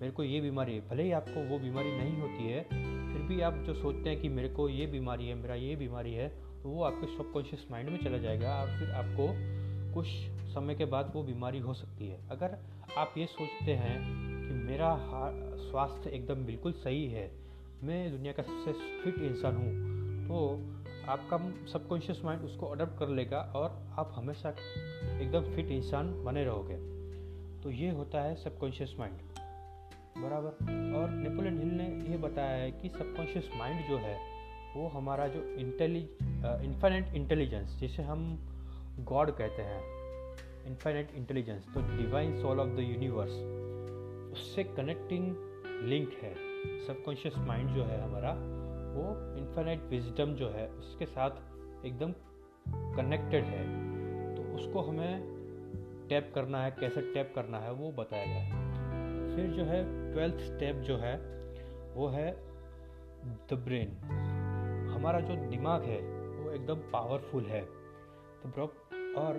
मेरे 0.00 0.12
को 0.12 0.24
ये 0.24 0.40
बीमारी 0.40 0.74
है, 0.74 0.80
भले 0.88 1.02
ही 1.02 1.12
आपको 1.12 1.48
वो 1.48 1.58
बीमारी 1.58 1.90
नहीं 1.92 2.16
होती 2.18 2.48
है, 2.48 2.62
फिर 2.62 3.22
भी 3.22 3.40
आप 3.40 3.54
जो 3.66 3.74
सोचते 3.74 4.10
हैं 4.10 4.20
कि 4.20 4.28
मेरे 4.28 4.48
को 4.48 4.68
ये 4.68 4.86
बीमारी 4.86 5.28
है, 5.28 5.34
मेरा 5.34 5.54
ये 5.54 5.76
बीमारी 5.76 6.12
है 6.14 6.28
तो 6.62 6.68
वो 6.68 6.82
आपके 6.84 7.06
सबकॉन्शियस 7.16 7.66
माइंड 7.70 7.88
में 7.90 7.98
चला 7.98 8.18
जाएगा 8.18 8.54
और 8.54 8.78
फिर 8.78 8.90
आपको 8.92 9.26
कुछ 9.94 10.06
समय 10.54 10.74
के 10.74 10.84
बाद 10.84 11.12
वो 11.14 11.22
बीमारी 11.22 11.58
हो 11.58 11.74
सकती 11.74 12.08
है। 12.08 12.18
अगर 12.30 12.56
आप 12.96 13.14
ये 13.18 13.26
सोचते 13.26 13.72
हैं 13.72 13.98
कि 14.48 14.54
मेरा 14.62 14.96
स्वास्थ्य 15.60 16.10
एकदम 16.10 16.44
बिल्कुल 16.46 16.72
सही 16.74 17.06
है, 17.06 17.30
मैं 17.82 18.10
दुनिया 18.12 18.32
का 18.32 18.42
सबसे 18.42 18.72
फिट 19.02 19.22
इंसान 19.24 19.56
हूँ 19.56 19.72
तो 20.28 20.36
आपका 21.08 21.38
सबकॉन्शियस 21.72 22.20
माइंड 22.24 22.42
उसको 22.42 22.66
अडोप्ट 22.66 22.98
कर 22.98 23.08
लेगा 23.08 23.38
और 23.56 23.70
आप 23.98 24.12
हमेशा 24.14 24.50
एकदम 25.20 25.54
फिट 25.54 25.70
इंसान 25.70 26.24
बने 26.24 26.44
रहोगे। 26.44 26.76
तो 27.62 27.70
ये 27.70 27.90
होता 27.90 28.22
है 28.22 28.34
सबकॉन्शियस 28.36 28.94
माइंड 28.98 29.16
बराबर। 30.18 30.50
और 30.96 31.10
नेपोलियन 31.10 31.58
हिल 31.58 31.70
ने 31.70 32.12
यह 32.12 32.18
बताया 32.18 32.56
है 32.56 32.70
कि 32.72 32.88
सबकॉन्शियस 32.88 33.50
माइंड 33.56 33.88
जो 33.88 33.98
है, 33.98 34.16
वो 34.76 34.88
हमारा 34.88 35.26
जो 35.28 35.42
इंटेलिज 35.42 36.08
इन्फाइनेट 36.64 37.14
इंटेलिजेंस 37.14 37.78
जिसे 37.80 38.02
हम 38.02 38.24
गॉड 39.00 39.30
कहते 39.30 39.62
हैं 39.62 39.82
इन्फाइनेट 40.66 41.10
इंटेलिजेंस 41.14 41.64
तो 41.74 41.80
divine 41.96 42.36
soul 42.42 42.60
of 42.60 42.68
the 42.68 42.80
universe 42.80 43.32
उससे 44.32 44.64
कनेक्टिंग 44.64 45.34
लिंक 45.88 46.12
है। 46.22 46.34
सबकॉन्शियस 46.86 47.34
माइंड 47.38 47.70
जो 47.70 47.84
है 47.84 48.02
हमारा 48.02 48.32
वो 48.94 49.36
इन्फाइनाइट 49.38 49.82
विजडम 49.82 50.34
जो 50.34 50.48
है, 50.48 50.68
उसके 50.68 51.06
साथ 51.06 51.30
एकदम 51.86 52.12
कनेक्टेड 52.68 53.44
है। 53.44 53.64
तो 54.34 54.42
उसको 54.42 54.80
हमें 54.80 55.34
टैप 56.08 56.32
करना 56.34 56.64
है, 56.64 56.70
कैसे 56.70 57.00
टैप 57.00 57.32
करना 57.34 57.58
है, 57.58 57.72
वो 57.72 57.92
बताया 57.92 58.26
गया 58.26 58.42
है। 58.42 58.64
फिर 59.36 59.46
जो 59.46 59.64
है 59.64 60.12
ट्वेल्थ 60.12 60.34
स्टेप 60.34 60.76
जो 60.76 60.96
है, 60.96 61.16
वो 61.94 62.08
है 62.08 62.32
द 63.24 63.48
ब्रेन 63.52 63.98
हमारा 64.90 65.20
जो 65.20 65.36
दिमाग 65.36 65.82
है, 65.82 66.00
वो 66.40 66.50
एकदम 66.50 66.74
पावरफुल 66.74 67.44
है। 67.44 67.60
तो 68.42 68.48
ब्रो 68.48 68.64
और 69.20 69.34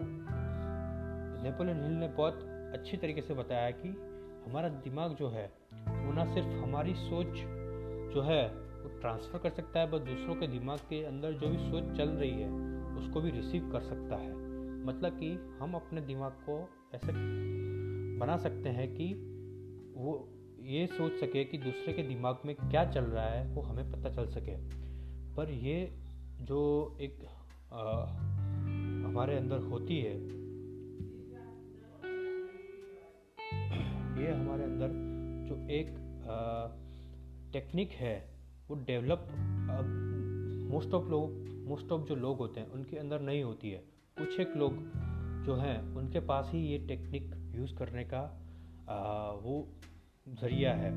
नेपोलियन 1.43 1.83
हिल 1.83 1.91
ने 1.91 2.07
बहुत 2.07 2.39
अच्छी 2.73 2.97
तरीके 2.97 3.21
से 3.21 3.33
बताया 3.33 3.71
कि 3.71 3.87
हमारा 4.47 4.69
दिमाग 4.69 5.15
जो 5.15 5.29
है, 5.29 5.53
वो 5.73 6.13
ना 6.13 6.25
सिर्फ़ 6.25 6.47
हमारी 6.47 6.93
सोच 6.93 7.27
जो 8.13 8.21
है 8.21 8.64
वो 8.85 8.99
ट्रांसफ़र 8.99 9.39
कर 9.39 9.49
सकता 9.49 9.79
है 9.79 9.91
बस 9.91 9.99
दूसरों 9.99 10.35
के 10.35 10.47
दिमाग 10.47 10.79
के 10.79 11.03
अंदर 11.03 11.33
जो 11.33 11.47
भी 11.47 11.57
सोच 11.57 11.97
चल 11.97 12.09
रही 12.09 12.31
है 12.31 12.49
उसको 12.97 13.21
भी 13.21 13.31
रिसीव 13.31 13.69
कर 13.71 13.81
सकता 13.81 14.15
है। 14.15 14.33
मतलब 14.85 15.17
कि 15.19 15.57
हम 15.59 15.73
अपने 15.73 16.01
दिमाग 16.01 16.31
को 16.31 16.69
ऐसे 16.95 17.11
बना 18.19 18.37
सकते 18.37 18.69
हैं 18.69 18.87
कि 18.93 19.13
वो 19.97 20.29
ये 20.59 20.87
सोच 20.87 21.11
सके 21.11 21.43
कि 21.43 21.57
दूसरे 21.57 21.93
के 21.93 22.03
दिमाग 22.03 22.39
में 22.45 22.55
क्या 22.55 22.91
चल 22.91 23.03
रहा 23.03 23.25
है 23.25 23.47
वो 23.47 23.61
हमें 23.61 23.91
पता 23.91 24.09
चल 24.09 24.25
सके। 24.25 24.55
पर 25.35 25.51
ये 25.51 25.97
जो 26.41 26.97
एक 27.01 27.25
आ, 27.73 28.05
हमारे 29.07 29.37
अंदर 29.37 29.57
होती 29.57 29.97
है 29.97 30.13
ये 34.21 34.31
हमारे 34.31 34.63
अंदर 34.63 34.87
जो 35.47 35.55
एक 35.69 35.95
टेक्निक 37.53 37.91
है 37.91 38.34
वो 38.69 38.75
डेवलप 38.75 39.27
मोस्ट 40.71 40.93
ऑफ़ 40.93 41.05
लोग 41.05 41.31
मोस्ट 41.67 41.91
ऑफ़ 41.91 42.01
जो 42.01 42.15
लोग 42.15 42.37
होते 42.37 42.59
हैं 42.59 42.67
उनके 42.67 42.97
अंदर 42.97 43.19
नहीं 43.19 43.43
होती 43.43 43.71
है। 43.71 43.83
कुछ 44.17 44.39
एक 44.39 44.53
लोग 44.57 44.73
जो 45.45 45.55
हैं 45.55 45.95
उनके 45.95 46.19
पास 46.19 46.51
ही 46.53 46.59
ये 46.59 46.87
टेक्निक 46.87 47.53
यूज़ 47.55 47.75
करने 47.75 48.03
का 48.03 48.41
आ, 48.89 49.31
वो 49.31 49.67
ज़रिया 50.29 50.73
है। 50.73 50.91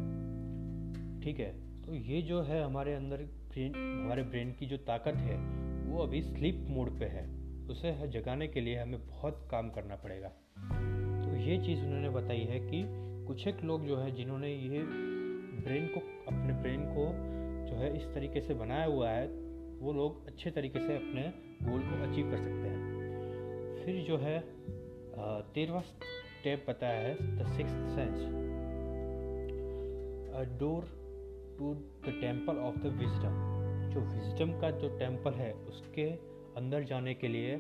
ठीक 1.21 1.41
है? 1.41 1.83
तो 1.83 1.95
ये 1.95 2.23
जो 2.23 2.43
है 2.43 2.65
हमारे 2.65 2.95
अंदर 2.95 3.17
ब्रेन 3.17 4.03
हमारे 4.05 4.23
ब्रेन 4.23 4.53
की 4.53 4.67
जो 4.67 4.77
ताकत 4.77 5.15
है 5.15 5.37
वो 5.85 6.03
अभी 6.03 6.23
स्लीप 6.23 6.67
मोड 6.69 6.99
पे 6.99 7.05
है। 7.05 7.39
उसे 7.69 8.09
जगाने 8.09 8.49
के 8.49 8.61
लिए 8.61 8.79
हमें 8.79 9.07
बहुत 9.07 9.49
काम 9.51 9.71
करना 9.71 9.97
पड़ेगा। 9.97 10.29
तो 11.25 11.37
ये 11.37 11.65
चीज़ 11.65 11.81
उन्होंने 11.81 12.11
बताई 12.11 12.41
है 12.41 12.61
कि 12.61 12.85
कुछ 13.27 13.49
एक 13.49 13.65
लोग 13.65 13.87
जो 13.87 13.97
है 13.97 14.11
जिन्होंने 14.15 14.55
ये 14.55 14.83
ब्रेन 15.63 15.87
को 15.87 16.01
अपने 16.01 16.53
ब्रेन 16.63 16.85
को 16.85 17.39
जो 17.69 17.77
है 17.77 17.97
इस 17.97 18.05
तरीके 18.15 18.41
से 18.41 18.55
बनाया 18.55 18.85
हुआ 18.87 19.11
है, 19.11 19.27
वो 19.81 19.93
लोग 19.93 20.27
अच्छे 20.27 20.51
तरीके 20.51 20.81
से 20.81 20.97
अपने 20.97 21.23
गोल 21.63 21.83
को 21.83 22.03
अचीव 22.05 22.31
कर 22.31 22.39
सकते 22.39 22.69
हैं। 22.69 22.81
फिर 23.85 24.03
जो 24.05 24.17
है 24.19 24.39
तेरवा 25.55 25.81
स्टेप 25.81 26.65
बताया 26.69 27.01
है 27.01 27.15
the 27.39 27.47
sixth 27.49 27.73
sense 27.95 28.19
a 30.35 30.43
door 30.59 30.85
to 31.59 31.75
the 31.75 32.13
temple 32.21 32.59
of 32.61 32.77
the 32.79 32.93
wisdom 32.99 33.37
जो 33.93 34.01
विजडम 34.03 34.59
का 34.61 34.71
जो 34.73 34.89
टेंपल 34.99 35.33
है, 35.35 35.53
उसके 35.69 36.09
अंदर 36.57 36.85
जाने 36.85 37.15
के 37.15 37.29
लिए 37.29 37.57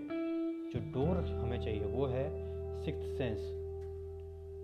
जो 0.72 0.80
डोर 0.92 1.16
हमें 1.26 1.60
चाहिए, 1.60 1.84
वो 1.86 2.06
है 2.06 2.26
सिक्स 2.84 3.06
सेंस 3.18 3.38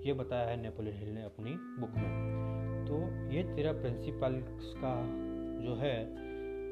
ये 0.07 0.13
बताया 0.13 0.49
है 0.49 0.61
नेपोलियन 0.63 0.97
हिल 0.97 1.09
ने 1.09 1.23
अपनी 1.25 1.57
बुक 1.81 1.95
में। 1.97 2.11
तो 2.87 2.97
ये 3.33 3.43
तेरह 3.55 3.73
प्रिंसिपल्स 3.73 4.73
का 4.79 4.95
जो 5.64 5.75
है 5.75 5.97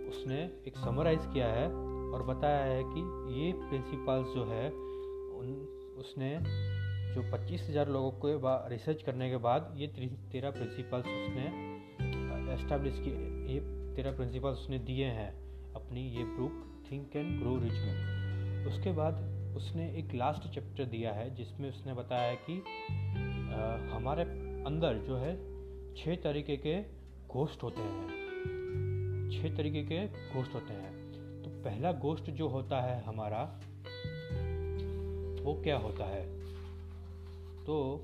उसने 0.08 0.40
एक 0.66 0.76
समराइज़ 0.76 1.26
किया 1.32 1.46
है 1.48 1.66
और 2.12 2.22
बताया 2.26 2.64
है 2.64 2.82
कि 2.86 3.00
ये 3.34 3.52
प्रिंसिपल्स 3.60 4.34
जो 4.34 4.44
है 4.44 4.66
उन 4.70 5.54
उसने 5.98 6.30
जो 7.14 7.22
पच्चीस 7.32 7.66
हज़ार 7.68 7.88
लोगों 7.88 8.10
को 8.20 8.28
रिसर्च 8.70 9.02
करने 9.02 9.28
के 9.30 9.36
बाद 9.46 9.74
ये 9.76 9.86
तेरह 10.32 10.50
प्रिंसिपल्स 10.50 11.06
उसने 11.06 11.46
एस्टेब्लिश 12.52 12.98
किए। 12.98 13.54
ये 13.54 13.60
तेरह 13.96 14.16
प्रिंसिपल्स 14.16 14.58
उसने 14.58 14.78
दिए 14.78 15.06
हैं 15.18 15.28
अपनी 15.74 16.00
ये 16.16 16.24
book 16.38 16.62
think 16.90 17.16
and 17.16 17.38
grow 17.40 17.56
rich 17.58 17.72
में। 17.72 18.66
उसके 18.66 18.92
बाद 18.92 19.54
उसने 19.56 19.88
एक 19.98 20.14
लास्ट 20.14 20.48
चैप्टर 20.54 20.84
दिया 20.86 21.12
है 21.12 21.34
जिसमें 21.34 21.68
उसने 21.68 21.94
बताया 21.94 22.30
है 22.30 22.36
कि 22.48 22.58
आ, 22.58 23.94
हमारे 23.96 24.22
अंदर 24.66 24.98
जो 25.08 25.16
है 25.16 25.36
छः 25.94 26.16
तरीके 26.22 26.56
के 26.56 26.80
घोस्ट 27.28 27.62
होते 27.62 27.80
हैं। 27.80 28.21
छह 29.32 29.56
तरीके 29.56 29.82
के 29.82 30.06
गोश्त 30.06 30.54
होते 30.54 30.72
हैं। 30.72 31.12
तो 31.42 31.50
पहला 31.50 31.92
गोश्त 31.92 32.24
जो 32.24 32.48
होता 32.48 32.80
है 32.80 33.02
हमारा, 33.02 33.42
वो 35.42 35.62
क्या 35.62 35.76
होता 35.76 36.04
है? 36.04 36.42
तो 37.64 38.00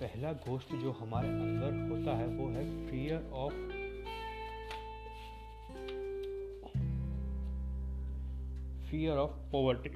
पहला 0.00 0.32
गोश्त 0.32 0.74
जो 0.74 0.92
हमारे 0.92 1.28
अंदर 1.28 1.96
होता 1.96 2.16
है, 2.16 2.26
वो 2.26 2.48
है 2.48 2.86
fear 2.86 3.30
of 3.30 3.54
fear 8.90 9.16
of 9.16 9.52
poverty 9.52 9.90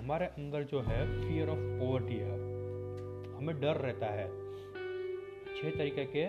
हमारे 0.00 0.26
अंदर 0.26 0.62
जो 0.62 0.80
है 0.80 1.28
फियर 1.28 1.48
ऑफ़ 1.48 1.58
पॉवर्टी 1.58 2.14
है। 2.14 2.32
हमें 3.36 3.60
डर 3.60 3.76
रहता 3.76 4.06
है। 4.06 4.28
छह 5.56 5.78
तरीके 5.78 6.04
के 6.04 6.26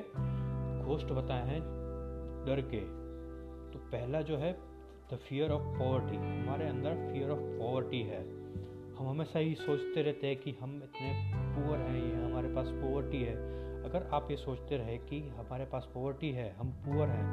घोष्ट 0.84 1.08
बताए 1.08 1.48
हैं। 1.48 1.85
डर 2.46 2.62
के। 2.62 2.80
तो 3.72 3.80
पहला 3.92 4.22
जो 4.22 4.38
है 4.38 4.52
द 5.12 5.18
फियर 5.30 5.52
ऑफ़ 5.52 5.64
पॉवर्टी 5.80 6.16
हमारे 6.16 6.68
अंदर 6.68 6.96
फियर 7.12 7.30
ऑफ़ 7.30 7.40
पॉवर्टी 7.60 8.02
है। 8.02 8.22
हम 8.96 9.08
हमेशा 9.10 9.40
ही 9.40 9.56
सोचते 9.56 10.02
रहते 10.02 10.28
हैं 10.28 10.36
कि 10.36 10.52
हम 10.62 10.76
इतने 10.84 11.12
पुअर 11.56 11.78
हैं, 11.78 11.96
ये 11.96 12.24
हमारे 12.24 12.54
पास 12.56 12.68
पॉवर्टी 12.72 13.22
है। 13.24 13.36
अगर 13.84 14.08
आप 14.14 14.28
ये 14.32 14.38
सोचते 14.38 14.78
रहे 14.78 14.98
कि 15.00 15.22
हमारे 15.30 15.66
पास 15.66 15.88
पॉवर्टी 15.94 16.32
है, 16.32 16.50
हम 16.56 16.70
पुअर 16.86 17.08
हैं 17.08 17.26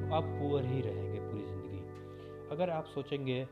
तो 0.00 0.14
आप 0.14 0.24
पुअर 0.24 0.64
ही 0.64 0.80
रहेंगे 0.80 1.20
पूरी 1.20 1.42
ज़िंदगी। 1.42 2.48
अगर 2.52 2.70
आप 2.70 2.84
सोचेंगे, 2.84 3.44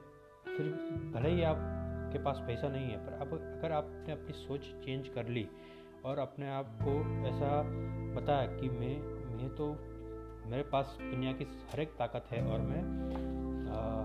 फिर 0.46 0.66
भले 1.14 1.28
ही 1.28 1.42
आपके 1.42 2.22
पास 2.24 2.42
पैसा 2.46 2.68
नहीं 2.68 2.90
है, 2.90 2.98
पर 3.06 3.12
अब 3.12 3.34
अगर 3.34 3.72
आपने 3.72 4.12
अपनी 4.12 4.32
सोच 4.32 4.60
चेंज 4.84 5.08
कर 5.08 5.28
ली 5.28 5.46
और 6.04 6.18
अपने 6.18 6.48
आप 6.48 6.78
को 6.82 6.98
ऐसा 7.28 7.62
बताया 8.14 8.46
कि 8.50 8.68
मैं 8.70 8.96
मैं 9.30 9.48
तो 9.56 9.66
मेरे 10.48 10.62
पास 10.62 10.98
दुनिया 11.00 11.32
की 11.32 11.44
हर 11.44 11.80
एक 11.80 11.88
ताकत 11.88 12.26
है 12.30 12.42
और 12.46 12.60
मैं 12.60 12.82
आ, 13.68 14.04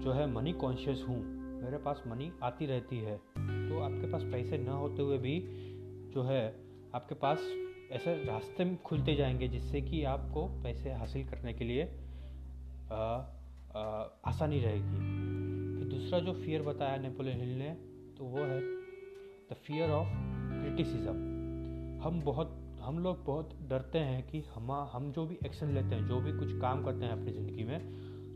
जो 0.00 0.12
है 0.12 0.30
मनी 0.32 0.52
कॉन्शियस 0.52 1.04
हूँ। 1.08 1.18
मेरे 1.62 1.78
पास 1.78 2.02
मनी 2.06 2.32
आती 2.42 2.66
रहती 2.66 2.98
है। 2.98 3.16
तो 3.16 3.80
आपके 3.80 4.10
पास 4.12 4.22
पैसे 4.22 4.58
न 4.58 4.68
होते 4.68 5.02
हुए 5.02 5.18
भी 5.18 5.40
जो 6.14 6.22
है 6.22 6.42
आपके 6.94 7.14
पास 7.14 7.38
ऐसे 7.92 8.14
रास्ते 8.24 8.76
खुलते 8.76 9.14
जाएँगे 9.14 9.48
जिससे 9.48 9.80
कि 9.80 10.04
आपको 10.04 10.46
पैसे 10.62 10.92
हासिल 10.92 11.28
करने 11.28 11.54
के 11.54 11.64
लिए 11.64 11.84
आसानी 14.26 14.60
रहेगी। 14.60 14.98
फिर 15.78 15.88
दूसरा 15.88 16.18
जो 16.18 16.32
फियर 16.32 16.62
बताया 16.62 16.96
नेपोलियन 16.96 17.40
हिल 17.40 17.58
ने 17.58 17.70
तो 18.18 18.24
वो 18.24 18.38
है 18.38 18.60
द 19.50 19.56
फियर 19.66 19.90
ऑफ़ 19.90 20.08
क्रिटिसिज्म 20.08 21.16
हम 22.02 22.22
बहुत 22.24 22.57
हम 22.88 22.98
लोग 22.98 23.24
बहुत 23.24 23.50
डरते 23.68 23.98
हैं 23.98 24.26
कि 24.26 24.44
हम 24.54 24.72
हम 24.72 25.12
जो 25.12 25.26
भी 25.26 25.38
एक्शन 25.46 25.66
लेते 25.66 25.94
हैं 25.94 26.06
जो 26.06 26.20
भी 26.20 26.32
कुछ 26.32 26.60
काम 26.60 26.84
करते 26.84 27.04
हैं 27.04 27.12
अपनी 27.12 27.32
ज़िंदगी 27.32 27.64
में 27.64 27.80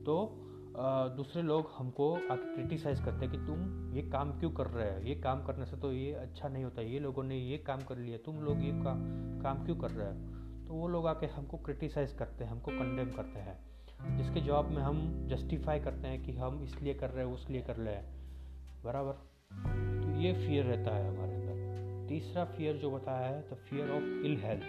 तो 0.05 0.39
आ, 0.79 1.09
दूसरे 1.09 1.43
लोग 1.43 1.71
हमको 1.79 2.15
आके 2.15 2.55
क्रिटिसाइज 2.55 3.01
करते 3.01 3.27
हैं 3.27 3.31
कि 3.31 3.39
तुम 3.39 3.93
ये 3.95 4.03
काम 4.03 4.41
क्यों 4.41 4.51
कर 4.51 4.67
रहे 4.67 4.95
हो? 4.95 5.01
ये 5.01 5.15
काम 5.15 5.45
करने 5.45 5.67
से 5.67 5.77
तो 5.77 5.93
ये 5.93 6.13
अच्छा 6.13 6.49
नहीं 6.49 6.65
होता 6.65 6.83
ये 6.83 6.99
लोगों 6.99 7.23
ने 7.23 7.37
ये 7.37 7.59
काम 7.59 7.81
कर 7.81 7.97
लिया 7.99 8.19
तुम 8.19 8.37
लोग 8.37 8.65
ये 8.65 8.73
का, 8.73 8.95
काम 9.43 9.65
क्यों 9.65 9.77
कर 9.77 9.91
रहे 9.91 10.07
हो? 10.07 10.15
तो 10.67 10.75
वो 10.75 10.89
लोग 10.89 11.07
आके 11.07 11.27
हमको 11.27 11.57
क्रिटिसाइज 11.57 12.13
करते 12.13 12.45
हैं 12.45 12.51
हमको 12.51 12.71
कंडेम 12.71 13.11
करते 13.11 13.39
हैं 13.39 14.19
जिसके 14.19 14.41
जवाब 14.41 14.69
में 14.69 14.83
हम 14.83 15.27
जस्टिफाई 15.27 15.81
करते 15.81 16.09
हैं 16.09 16.23
कि 16.23 16.33
हम 16.33 16.63
इसलिए 16.63 16.95
कर 16.95 17.11
रहे 17.11 17.27
हैं 17.27 17.33
उसलिए 17.33 17.61
कर 17.61 17.77
रहे 17.77 17.95
हैं। 17.95 18.23
बराबर? 18.85 19.13
तो 20.05 20.21
ये 20.21 20.33
फियर 20.33 20.65
रहता 20.65 20.97
है 20.97 21.17
हमारे 21.17 21.42
तीसरा 22.13 22.45
फियर 22.45 22.77
जो 22.77 22.91
बताया 22.91 23.27
है 23.27 23.41
the 23.43 23.57
fear 23.69 23.91
of 23.91 24.03
ill 24.27 24.37
health 24.37 24.65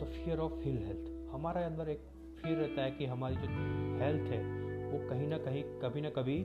the 0.00 0.06
fear 0.12 0.38
of 0.38 0.52
ill 0.62 0.76
health 0.78 1.32
हमारे 1.32 1.64
अंदर 1.64 1.88
एक 1.88 2.04
फियर 2.42 2.58
रहता 2.58 2.82
है 2.82 2.90
कि 2.90 3.06
हमारी 3.06 3.34
जो 3.34 3.48
हेल्थ 4.00 4.30
है, 4.32 4.38
वो 4.90 4.98
कहीं 5.08 5.26
ना 5.28 5.38
कहीं, 5.38 5.62
कभी 5.80 6.00
ना 6.00 6.10
कभी 6.10 6.38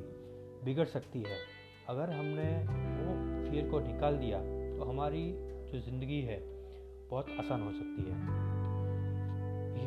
बिगड़ 0.65 0.85
सकती 0.85 1.19
है। 1.19 1.37
अगर 1.89 2.09
हमने 2.09 2.47
वो 2.95 3.13
फियर 3.49 3.69
को 3.69 3.79
निकाल 3.79 4.17
दिया 4.17 4.39
तो 4.39 4.89
हमारी 4.89 5.23
जो 5.71 5.79
ज़िंदगी 5.81 6.21
है, 6.21 6.39
बहुत 7.11 7.29
आसान 7.39 7.61
हो 7.61 7.71
सकती 7.71 8.09
है। 8.09 8.15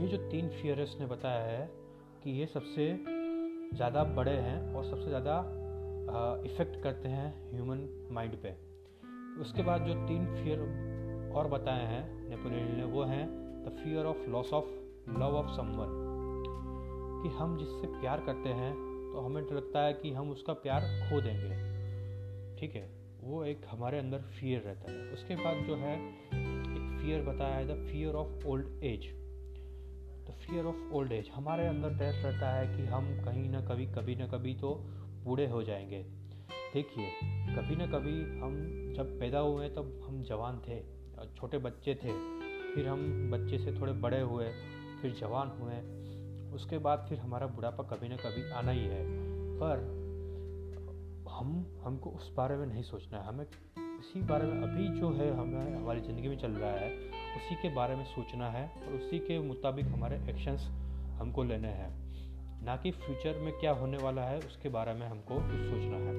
ये 0.00 0.08
जो 0.08 0.30
तीन 0.30 0.48
फियर्स 0.50 0.96
ने 1.00 1.06
बताया 1.06 1.42
है 1.42 1.68
कि 2.24 2.38
ये 2.40 2.46
सबसे 2.46 2.88
ज़्यादा 3.74 4.04
बड़े 4.04 4.36
हैं 4.38 4.74
और 4.74 4.84
सबसे 4.84 5.08
ज़्यादा 5.08 5.42
इफ़ेक्ट 6.44 6.82
करते 6.82 7.08
हैं 7.08 7.52
ह्यूमन 7.52 8.08
माइंड 8.12 8.36
पे। 8.42 8.50
उसके 9.40 9.62
बाद 9.62 9.82
जो 9.82 9.94
तीन 10.06 10.26
फियर 10.34 11.32
और 11.34 11.48
बताए 11.48 11.86
हैं 11.86 12.28
नेपोलियन 12.28 12.76
ने, 12.76 12.84
वो 12.84 13.02
हैं 13.02 13.26
the 13.64 13.76
fear 13.84 14.06
of 14.06 14.28
loss 14.30 14.52
of 14.52 14.66
love 15.10 15.36
of 15.36 15.46
someone 15.46 16.02
कि 17.22 17.28
हम 17.28 17.56
जिससे 17.58 17.86
प्यार 18.00 18.20
करते 18.20 18.48
हैं 18.48 18.72
तो 19.12 19.20
हमें 19.20 19.42
लगता 19.42 19.80
है 19.80 19.92
कि 19.92 20.12
हम 20.12 20.30
उसका 20.30 20.52
प्यार 20.52 20.80
खो 20.80 21.20
देंगे। 21.20 22.60
ठीक 22.60 22.74
है, 22.74 22.88
वो 23.20 23.44
एक 23.44 23.60
हमारे 23.68 23.98
अंदर 23.98 24.18
फियर 24.18 24.60
रहता 24.60 24.92
है। 24.92 24.98
उसके 25.08 25.36
बाद 25.36 25.66
जो 25.66 25.76
है, 25.76 25.94
एक 25.96 26.98
फियर 27.02 27.22
बताया 27.22 27.54
है 27.54 27.66
the 27.68 27.86
fear 27.86 28.14
of 28.14 28.46
old 28.46 28.82
age 28.84 29.06
the 30.26 30.34
fear 30.46 30.66
of 30.66 30.92
old 30.92 31.12
age 31.12 31.30
हमारे 31.34 31.66
अंदर 31.66 31.88
डर 31.88 32.12
रहता 32.12 32.50
है 32.50 32.76
कि 32.76 32.84
हम 32.84 33.04
कहीं 33.24 33.48
ना 33.50 33.60
कभी 33.60 33.86
कभी 33.86 34.16
ना 34.16 34.26
कभी 34.26 34.54
तो 34.54 34.74
बूढ़े 35.24 35.46
हो 35.46 35.62
जाएँगे। 35.62 36.02
देखिए, 36.74 37.06
कभी 37.56 37.76
ना 37.76 37.86
कभी 37.86 38.40
हम 38.40 38.54
जब 38.96 39.20
पैदा 39.20 39.38
हुए 39.38 39.68
तब 39.68 40.04
हम 40.08 40.22
जवान 40.22 40.58
थे 40.58 40.82
छोटे 41.36 41.58
बच्चे 41.58 41.94
थे। 41.94 42.12
फिर 42.74 42.88
हम 42.88 43.30
बच्चे 43.30 43.58
से 43.58 43.80
थोड़े 43.80 43.92
बड़े 43.92 44.20
हुए, 44.20 44.48
फिर 45.02 45.14
जवान 45.20 45.48
हुए। 45.48 46.04
उसके 46.54 46.78
बाद 46.78 47.06
फिर 47.08 47.18
हमारा 47.18 47.46
बुढ़ापा 47.46 47.84
कभी 47.84 48.08
ना 48.08 48.16
कभी 48.16 48.50
आना 48.50 48.70
ही 48.70 48.84
है। 48.84 49.06
पर 49.56 50.04
हम, 51.30 51.66
हमको 51.84 52.10
उस 52.10 52.34
बारे 52.36 52.56
में 52.56 52.66
नहीं 52.66 52.82
सोचना 52.82 53.18
है। 53.18 53.26
हमें 53.26 53.44
इसी 53.78 54.22
बारे 54.22 54.46
में 54.46 54.62
अभी 54.62 54.88
जो 54.88 55.10
है 55.10 55.36
हमें, 55.36 55.76
हमारी 55.76 56.00
ज़िंदगी 56.00 56.28
में 56.28 56.38
चल 56.38 56.50
रहा 56.50 56.70
है, 56.70 56.96
उसी 57.36 57.54
के 57.54 57.74
बारे 57.74 57.96
में 57.96 58.04
सोचना 58.04 58.50
है, 58.50 58.86
और 58.86 58.92
उसी 58.92 59.18
के 59.18 59.38
मुताबिक 59.38 59.86
हमारे 59.86 60.16
एक्शंस 60.16 60.60
हमको 61.20 61.44
लेने 61.44 61.68
हैं। 61.68 62.03
ना 62.64 62.76
कि 62.76 62.90
फ्यूचर 62.90 63.38
में 63.38 63.52
क्या 63.60 63.72
होने 63.72 63.96
वाला 63.96 64.22
है, 64.22 64.38
उसके 64.38 64.68
बारे 64.68 64.92
में 64.94 65.06
हमको 65.06 65.34
कुछ 65.36 65.60
सोचना 65.62 65.96
है। 65.98 66.14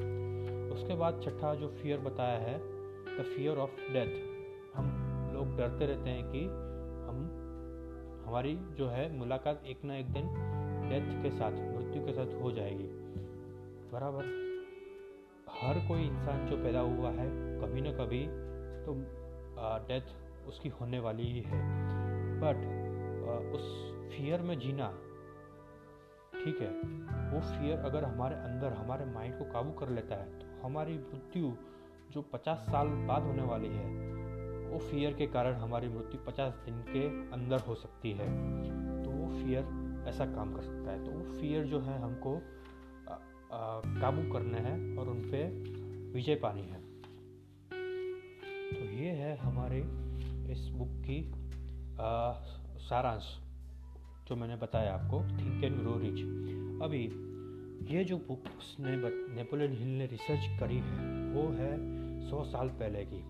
उसके 0.72 0.96
बाद 0.96 1.22
छठा 1.24 1.54
जो 1.56 1.68
फियर 1.82 2.00
बताया 2.00 2.38
है 2.40 2.58
द 3.18 3.24
फियर 3.36 3.58
ऑफ़ 3.58 3.76
डेथ 3.94 4.12
हम 4.76 4.86
लोग 5.34 5.56
डरते 5.58 5.86
रहते 5.86 6.10
हैं 6.10 6.24
कि 6.32 6.44
हम, 7.08 7.18
हमारी 8.28 8.56
जो 8.78 8.88
है 8.88 9.12
मुलाकात 9.18 9.64
एक 9.66 9.84
ना 9.86 9.96
एक 9.96 10.12
दिन 10.14 10.28
डेथ 10.90 11.24
के 11.24 11.30
साथ, 11.32 11.52
मृत्यु 11.52 12.06
के 12.06 12.14
साथ 12.14 12.42
हो 12.42 12.52
जाएगी। 12.52 12.88
बराबर। 13.92 14.24
हर 15.52 15.80
कोई 15.88 16.02
इंसान 16.02 16.46
जो 16.48 16.58
पैदा 16.58 16.80
हुआ 16.82 17.10
है, 17.12 17.28
कभी 17.62 17.82
ना 17.82 17.92
कभी 17.94 18.26
तो 18.86 18.96
डेथ 19.88 20.48
उसकी 20.48 20.70
होने 20.72 21.00
वाली 21.00 21.24
ही 21.24 21.42
है। 21.42 21.62
बट 22.40 22.58
उस 23.56 23.66
फियर 24.10 24.42
में 24.42 24.58
जीना 24.60 24.92
ठीक 26.46 26.60
है, 26.62 26.68
वो 27.30 27.40
फियर 27.42 27.78
अगर 27.82 28.04
हमारे 28.04 28.36
अंदर, 28.38 28.74
हमारे 28.74 29.06
माइंड 29.06 29.38
को 29.38 29.46
काबू 29.54 29.72
कर 29.72 29.90
लेता 29.90 30.16
है 30.16 30.40
तो 30.40 30.46
हमारी 30.62 30.94
मृत्यु 30.94 31.52
जो 32.12 32.22
पचास 32.34 32.58
साल 32.66 32.88
बाद 33.08 33.24
होने 33.24 33.44
वाली 33.44 33.68
है, 33.68 33.86
वो 34.70 34.80
फियर 34.82 35.14
के 35.14 35.28
कारण 35.28 35.56
हमारी 35.56 35.88
मृत्यु 35.88 36.20
पचास 36.26 36.54
दिन 36.66 36.78
के 36.88 37.06
अंदर 37.34 37.60
हो 37.60 37.76
सकती 37.76 38.12
है। 38.12 38.28
तो 39.04 39.12
वो 39.12 39.30
फियर 39.34 39.64
ऐसा 40.08 40.26
काम 40.26 40.54
कर 40.56 40.62
सकता 40.62 40.92
है। 40.92 41.04
तो 41.06 41.12
वो 41.12 41.24
फियर 41.32 41.66
जो 41.66 41.80
है 41.80 42.00
हमको 42.02 42.36
काबू 44.02 44.32
करने 44.34 44.60
हैं 44.60 44.98
और 44.98 45.10
उन 45.10 45.22
पर 45.26 46.12
विजय 46.16 46.36
पानी 46.36 46.62
है। 46.62 46.82
तो 48.72 48.84
ये 48.94 49.10
है 49.14 49.36
हमारे 49.38 49.80
इस 50.52 50.68
बुक 50.74 50.92
की 51.02 51.20
सारांश। 52.82 53.34
जो 54.28 54.36
मैंने 54.36 54.56
बताया 54.56 54.94
आपको 54.94 55.20
थिंक 55.20 55.64
एंड 55.64 55.78
ग्रो 55.78 55.98
रिच 55.98 56.20
अभी, 56.82 57.04
ये 57.96 58.04
जो 58.04 58.18
बुक 58.18 58.44
उसने 58.58 58.92
नेपोलियन 59.36 59.74
हिल 59.74 59.88
ने 59.88 60.06
रिसर्च 60.06 60.60
करी 60.60 60.78
है, 60.78 61.32
वो 61.32 61.48
है 61.50 61.96
सौ 62.30 62.44
साल 62.44 62.70
पहले 62.70 63.06
की। 63.06 63.24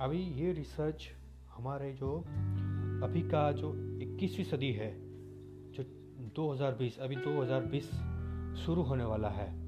अभी 0.00 0.18
ये 0.18 0.52
रिसर्च 0.52 1.08
हमारे 1.50 1.92
जो, 1.92 2.18
अभी 3.06 3.22
का 3.22 3.52
जो 3.52 3.72
21वीं 3.98 4.44
सदी 4.44 4.72
है, 4.72 4.96
जो 5.72 5.82
2020 6.36 6.98
अभी 6.98 7.16
2020 7.16 7.90
शुरू 8.64 8.82
होने 8.82 9.04
वाला 9.04 9.28
है। 9.28 9.62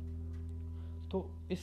तो 1.08 1.48
इस 1.52 1.60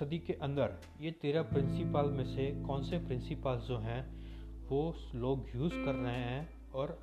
सदी 0.00 0.18
के 0.18 0.32
अंदर, 0.32 0.80
ये 1.00 1.10
तेरह 1.10 1.42
प्रिंसिपल 1.42 2.10
में 2.10 2.24
से 2.24 2.62
कौन 2.62 2.82
से 2.82 2.98
प्रिंसिपल 2.98 3.56
जो 3.56 3.78
हैं, 3.78 4.24
वो 4.68 4.94
लोग 5.14 5.46
यूज़ 5.56 5.74
कर 5.74 5.94
रहे 5.94 6.14
हैं 6.14 6.53
और 6.74 6.98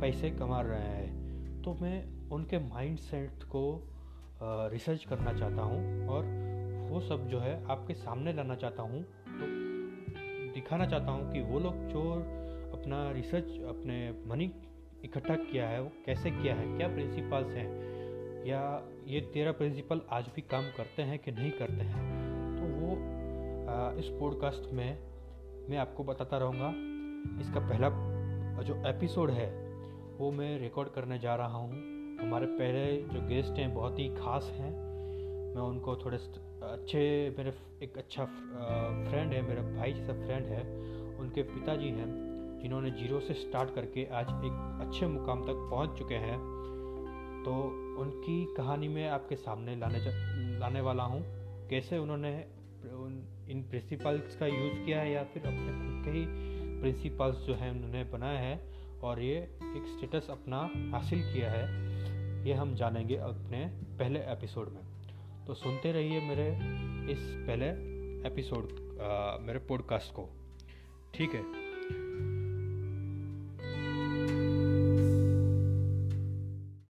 पैसे 0.00 0.30
कमा 0.30 0.60
रहे 0.60 0.80
हैं। 0.80 1.62
तो 1.62 1.74
मैं 1.74 2.28
उनके 2.30 2.58
माइंड 2.58 2.98
सेट 2.98 3.42
को 3.42 3.92
रिसर्च 4.42 5.04
करना 5.04 5.32
चाहता 5.32 5.62
हूँ 5.62 6.08
और 6.08 6.24
वो 6.90 7.00
सब 7.00 7.28
जो 7.28 7.38
है 7.40 7.64
आपके 7.66 7.94
सामने 7.94 8.32
लाना 8.32 8.54
चाहता 8.54 8.82
हूँ। 8.82 9.02
तो 9.02 9.46
दिखाना 10.54 10.86
चाहता 10.86 11.10
हूँ 11.10 11.32
कि 11.32 11.40
वो 11.40 11.58
लोग 11.58 11.74
जो 11.88 12.02
अपना 12.72 13.10
रिसर्च 13.12 13.44
अपने 13.44 14.14
मनी 14.26 14.52
इकट्ठा 15.04 15.34
किया 15.34 15.68
है 15.68 15.82
वो 15.82 15.90
कैसे 16.06 16.30
किया 16.30 16.54
है 16.54 16.76
क्या 16.76 16.88
प्रिंसिपल्स 16.88 17.48
हैं? 17.48 17.68
या 18.46 18.60
ये 19.06 19.20
तेरह 19.20 19.52
प्रिंसिपल 19.52 20.00
आज 20.10 20.28
भी 20.36 20.42
काम 20.42 20.64
करते 20.76 21.02
हैं 21.02 21.18
कि 21.18 21.32
नहीं 21.32 21.50
करते 21.50 21.84
हैं? 21.84 22.04
तो 22.56 22.64
वो 22.64 22.94
आ, 23.70 23.92
इस 23.92 24.08
पॉडकास्ट 24.20 24.72
में 24.72 24.98
मैं 25.70 25.76
आपको 25.76 26.04
बताता 26.04 26.38
रहूँगा। 26.38 26.68
इसका 27.40 27.60
पहला 27.60 27.88
जो 28.62 28.74
एपिसोड 28.86 29.30
है 29.30 29.46
वो 30.18 30.30
मैं 30.32 30.58
रिकॉर्ड 30.58 30.88
करने 30.88 31.18
जा 31.18 31.34
रहा 31.34 31.58
हूँ। 31.58 31.70
हमारे 32.20 32.46
पहले 32.46 32.96
जो 33.12 33.20
गेस्ट 33.28 33.58
हैं 33.58 33.74
बहुत 33.74 33.98
ही 33.98 34.08
ख़ास 34.08 34.50
हैं। 34.56 34.70
मैं 35.54 35.62
उनको 35.62 35.96
थोड़े 35.96 36.16
अच्छे 36.62 37.00
मेरे 37.38 37.52
एक 37.82 37.98
अच्छा 37.98 38.24
फ्रेंड 38.24 39.32
है 39.32 39.42
मेरा 39.42 39.62
भाई 39.62 39.92
जैसा 39.92 40.12
फ्रेंड 40.12 40.46
है। 40.46 40.62
उनके 41.18 41.42
पिताजी 41.42 41.88
हैं 41.88 42.08
जिन्होंने 42.62 42.90
ज़ीरो 42.90 43.20
से 43.20 43.34
स्टार्ट 43.34 43.74
करके 43.74 44.04
आज 44.12 44.28
एक 44.44 44.86
अच्छे 44.86 45.06
मुकाम 45.06 45.42
तक 45.42 45.68
पहुँच 45.70 45.98
चुके 45.98 46.14
हैं। 46.14 46.38
तो 47.44 47.52
उनकी 48.00 48.44
कहानी 48.56 48.88
में 48.88 49.08
आपके 49.08 49.36
सामने 49.36 49.76
लाने 49.76 50.00
जा, 50.00 50.10
लाने 50.58 50.80
वाला 50.80 51.02
हूँ। 51.02 51.22
कैसे 51.68 51.98
उन्होंने 51.98 52.32
उन, 52.94 53.22
इन 53.50 53.62
प्रिंसिपल्स 53.62 54.36
का 54.36 54.46
यूज़ 54.46 54.84
किया 54.84 55.00
है 55.00 55.12
या 55.12 55.24
फिर 55.24 55.42
अपने 55.42 55.72
खुद 55.72 56.04
के 56.04 56.10
ही 56.10 56.24
प्रिंसिपल्स 56.80 57.36
जो 57.36 57.54
हैं 57.54 57.70
उन्होंने 57.70 58.04
बनाया 58.04 58.38
है 58.38 58.60
और 59.02 59.20
ये 59.20 59.36
एक 59.62 59.96
स्टेटस 59.96 60.30
अपना 60.30 60.70
हासिल 60.92 61.34
किया 61.34 61.50
है। 61.50 61.96
ये 62.46 62.54
हम 62.54 62.74
जानेंगे 62.74 63.16
अपने 63.16 63.66
पहले 63.98 64.20
एपिसोड 64.20 64.68
में। 64.68 64.82
तो 65.46 65.54
सुनते 65.54 65.92
रहिए 65.92 66.20
मेरे 66.20 66.48
इस 67.12 67.18
पहले 67.20 67.66
एपिसोड 68.28 68.64
आ, 69.00 69.38
मेरे 69.38 69.58
पॉडकास्ट 69.58 70.12
को। 70.12 70.28
ठीक 71.14 71.30
है? 71.30 71.65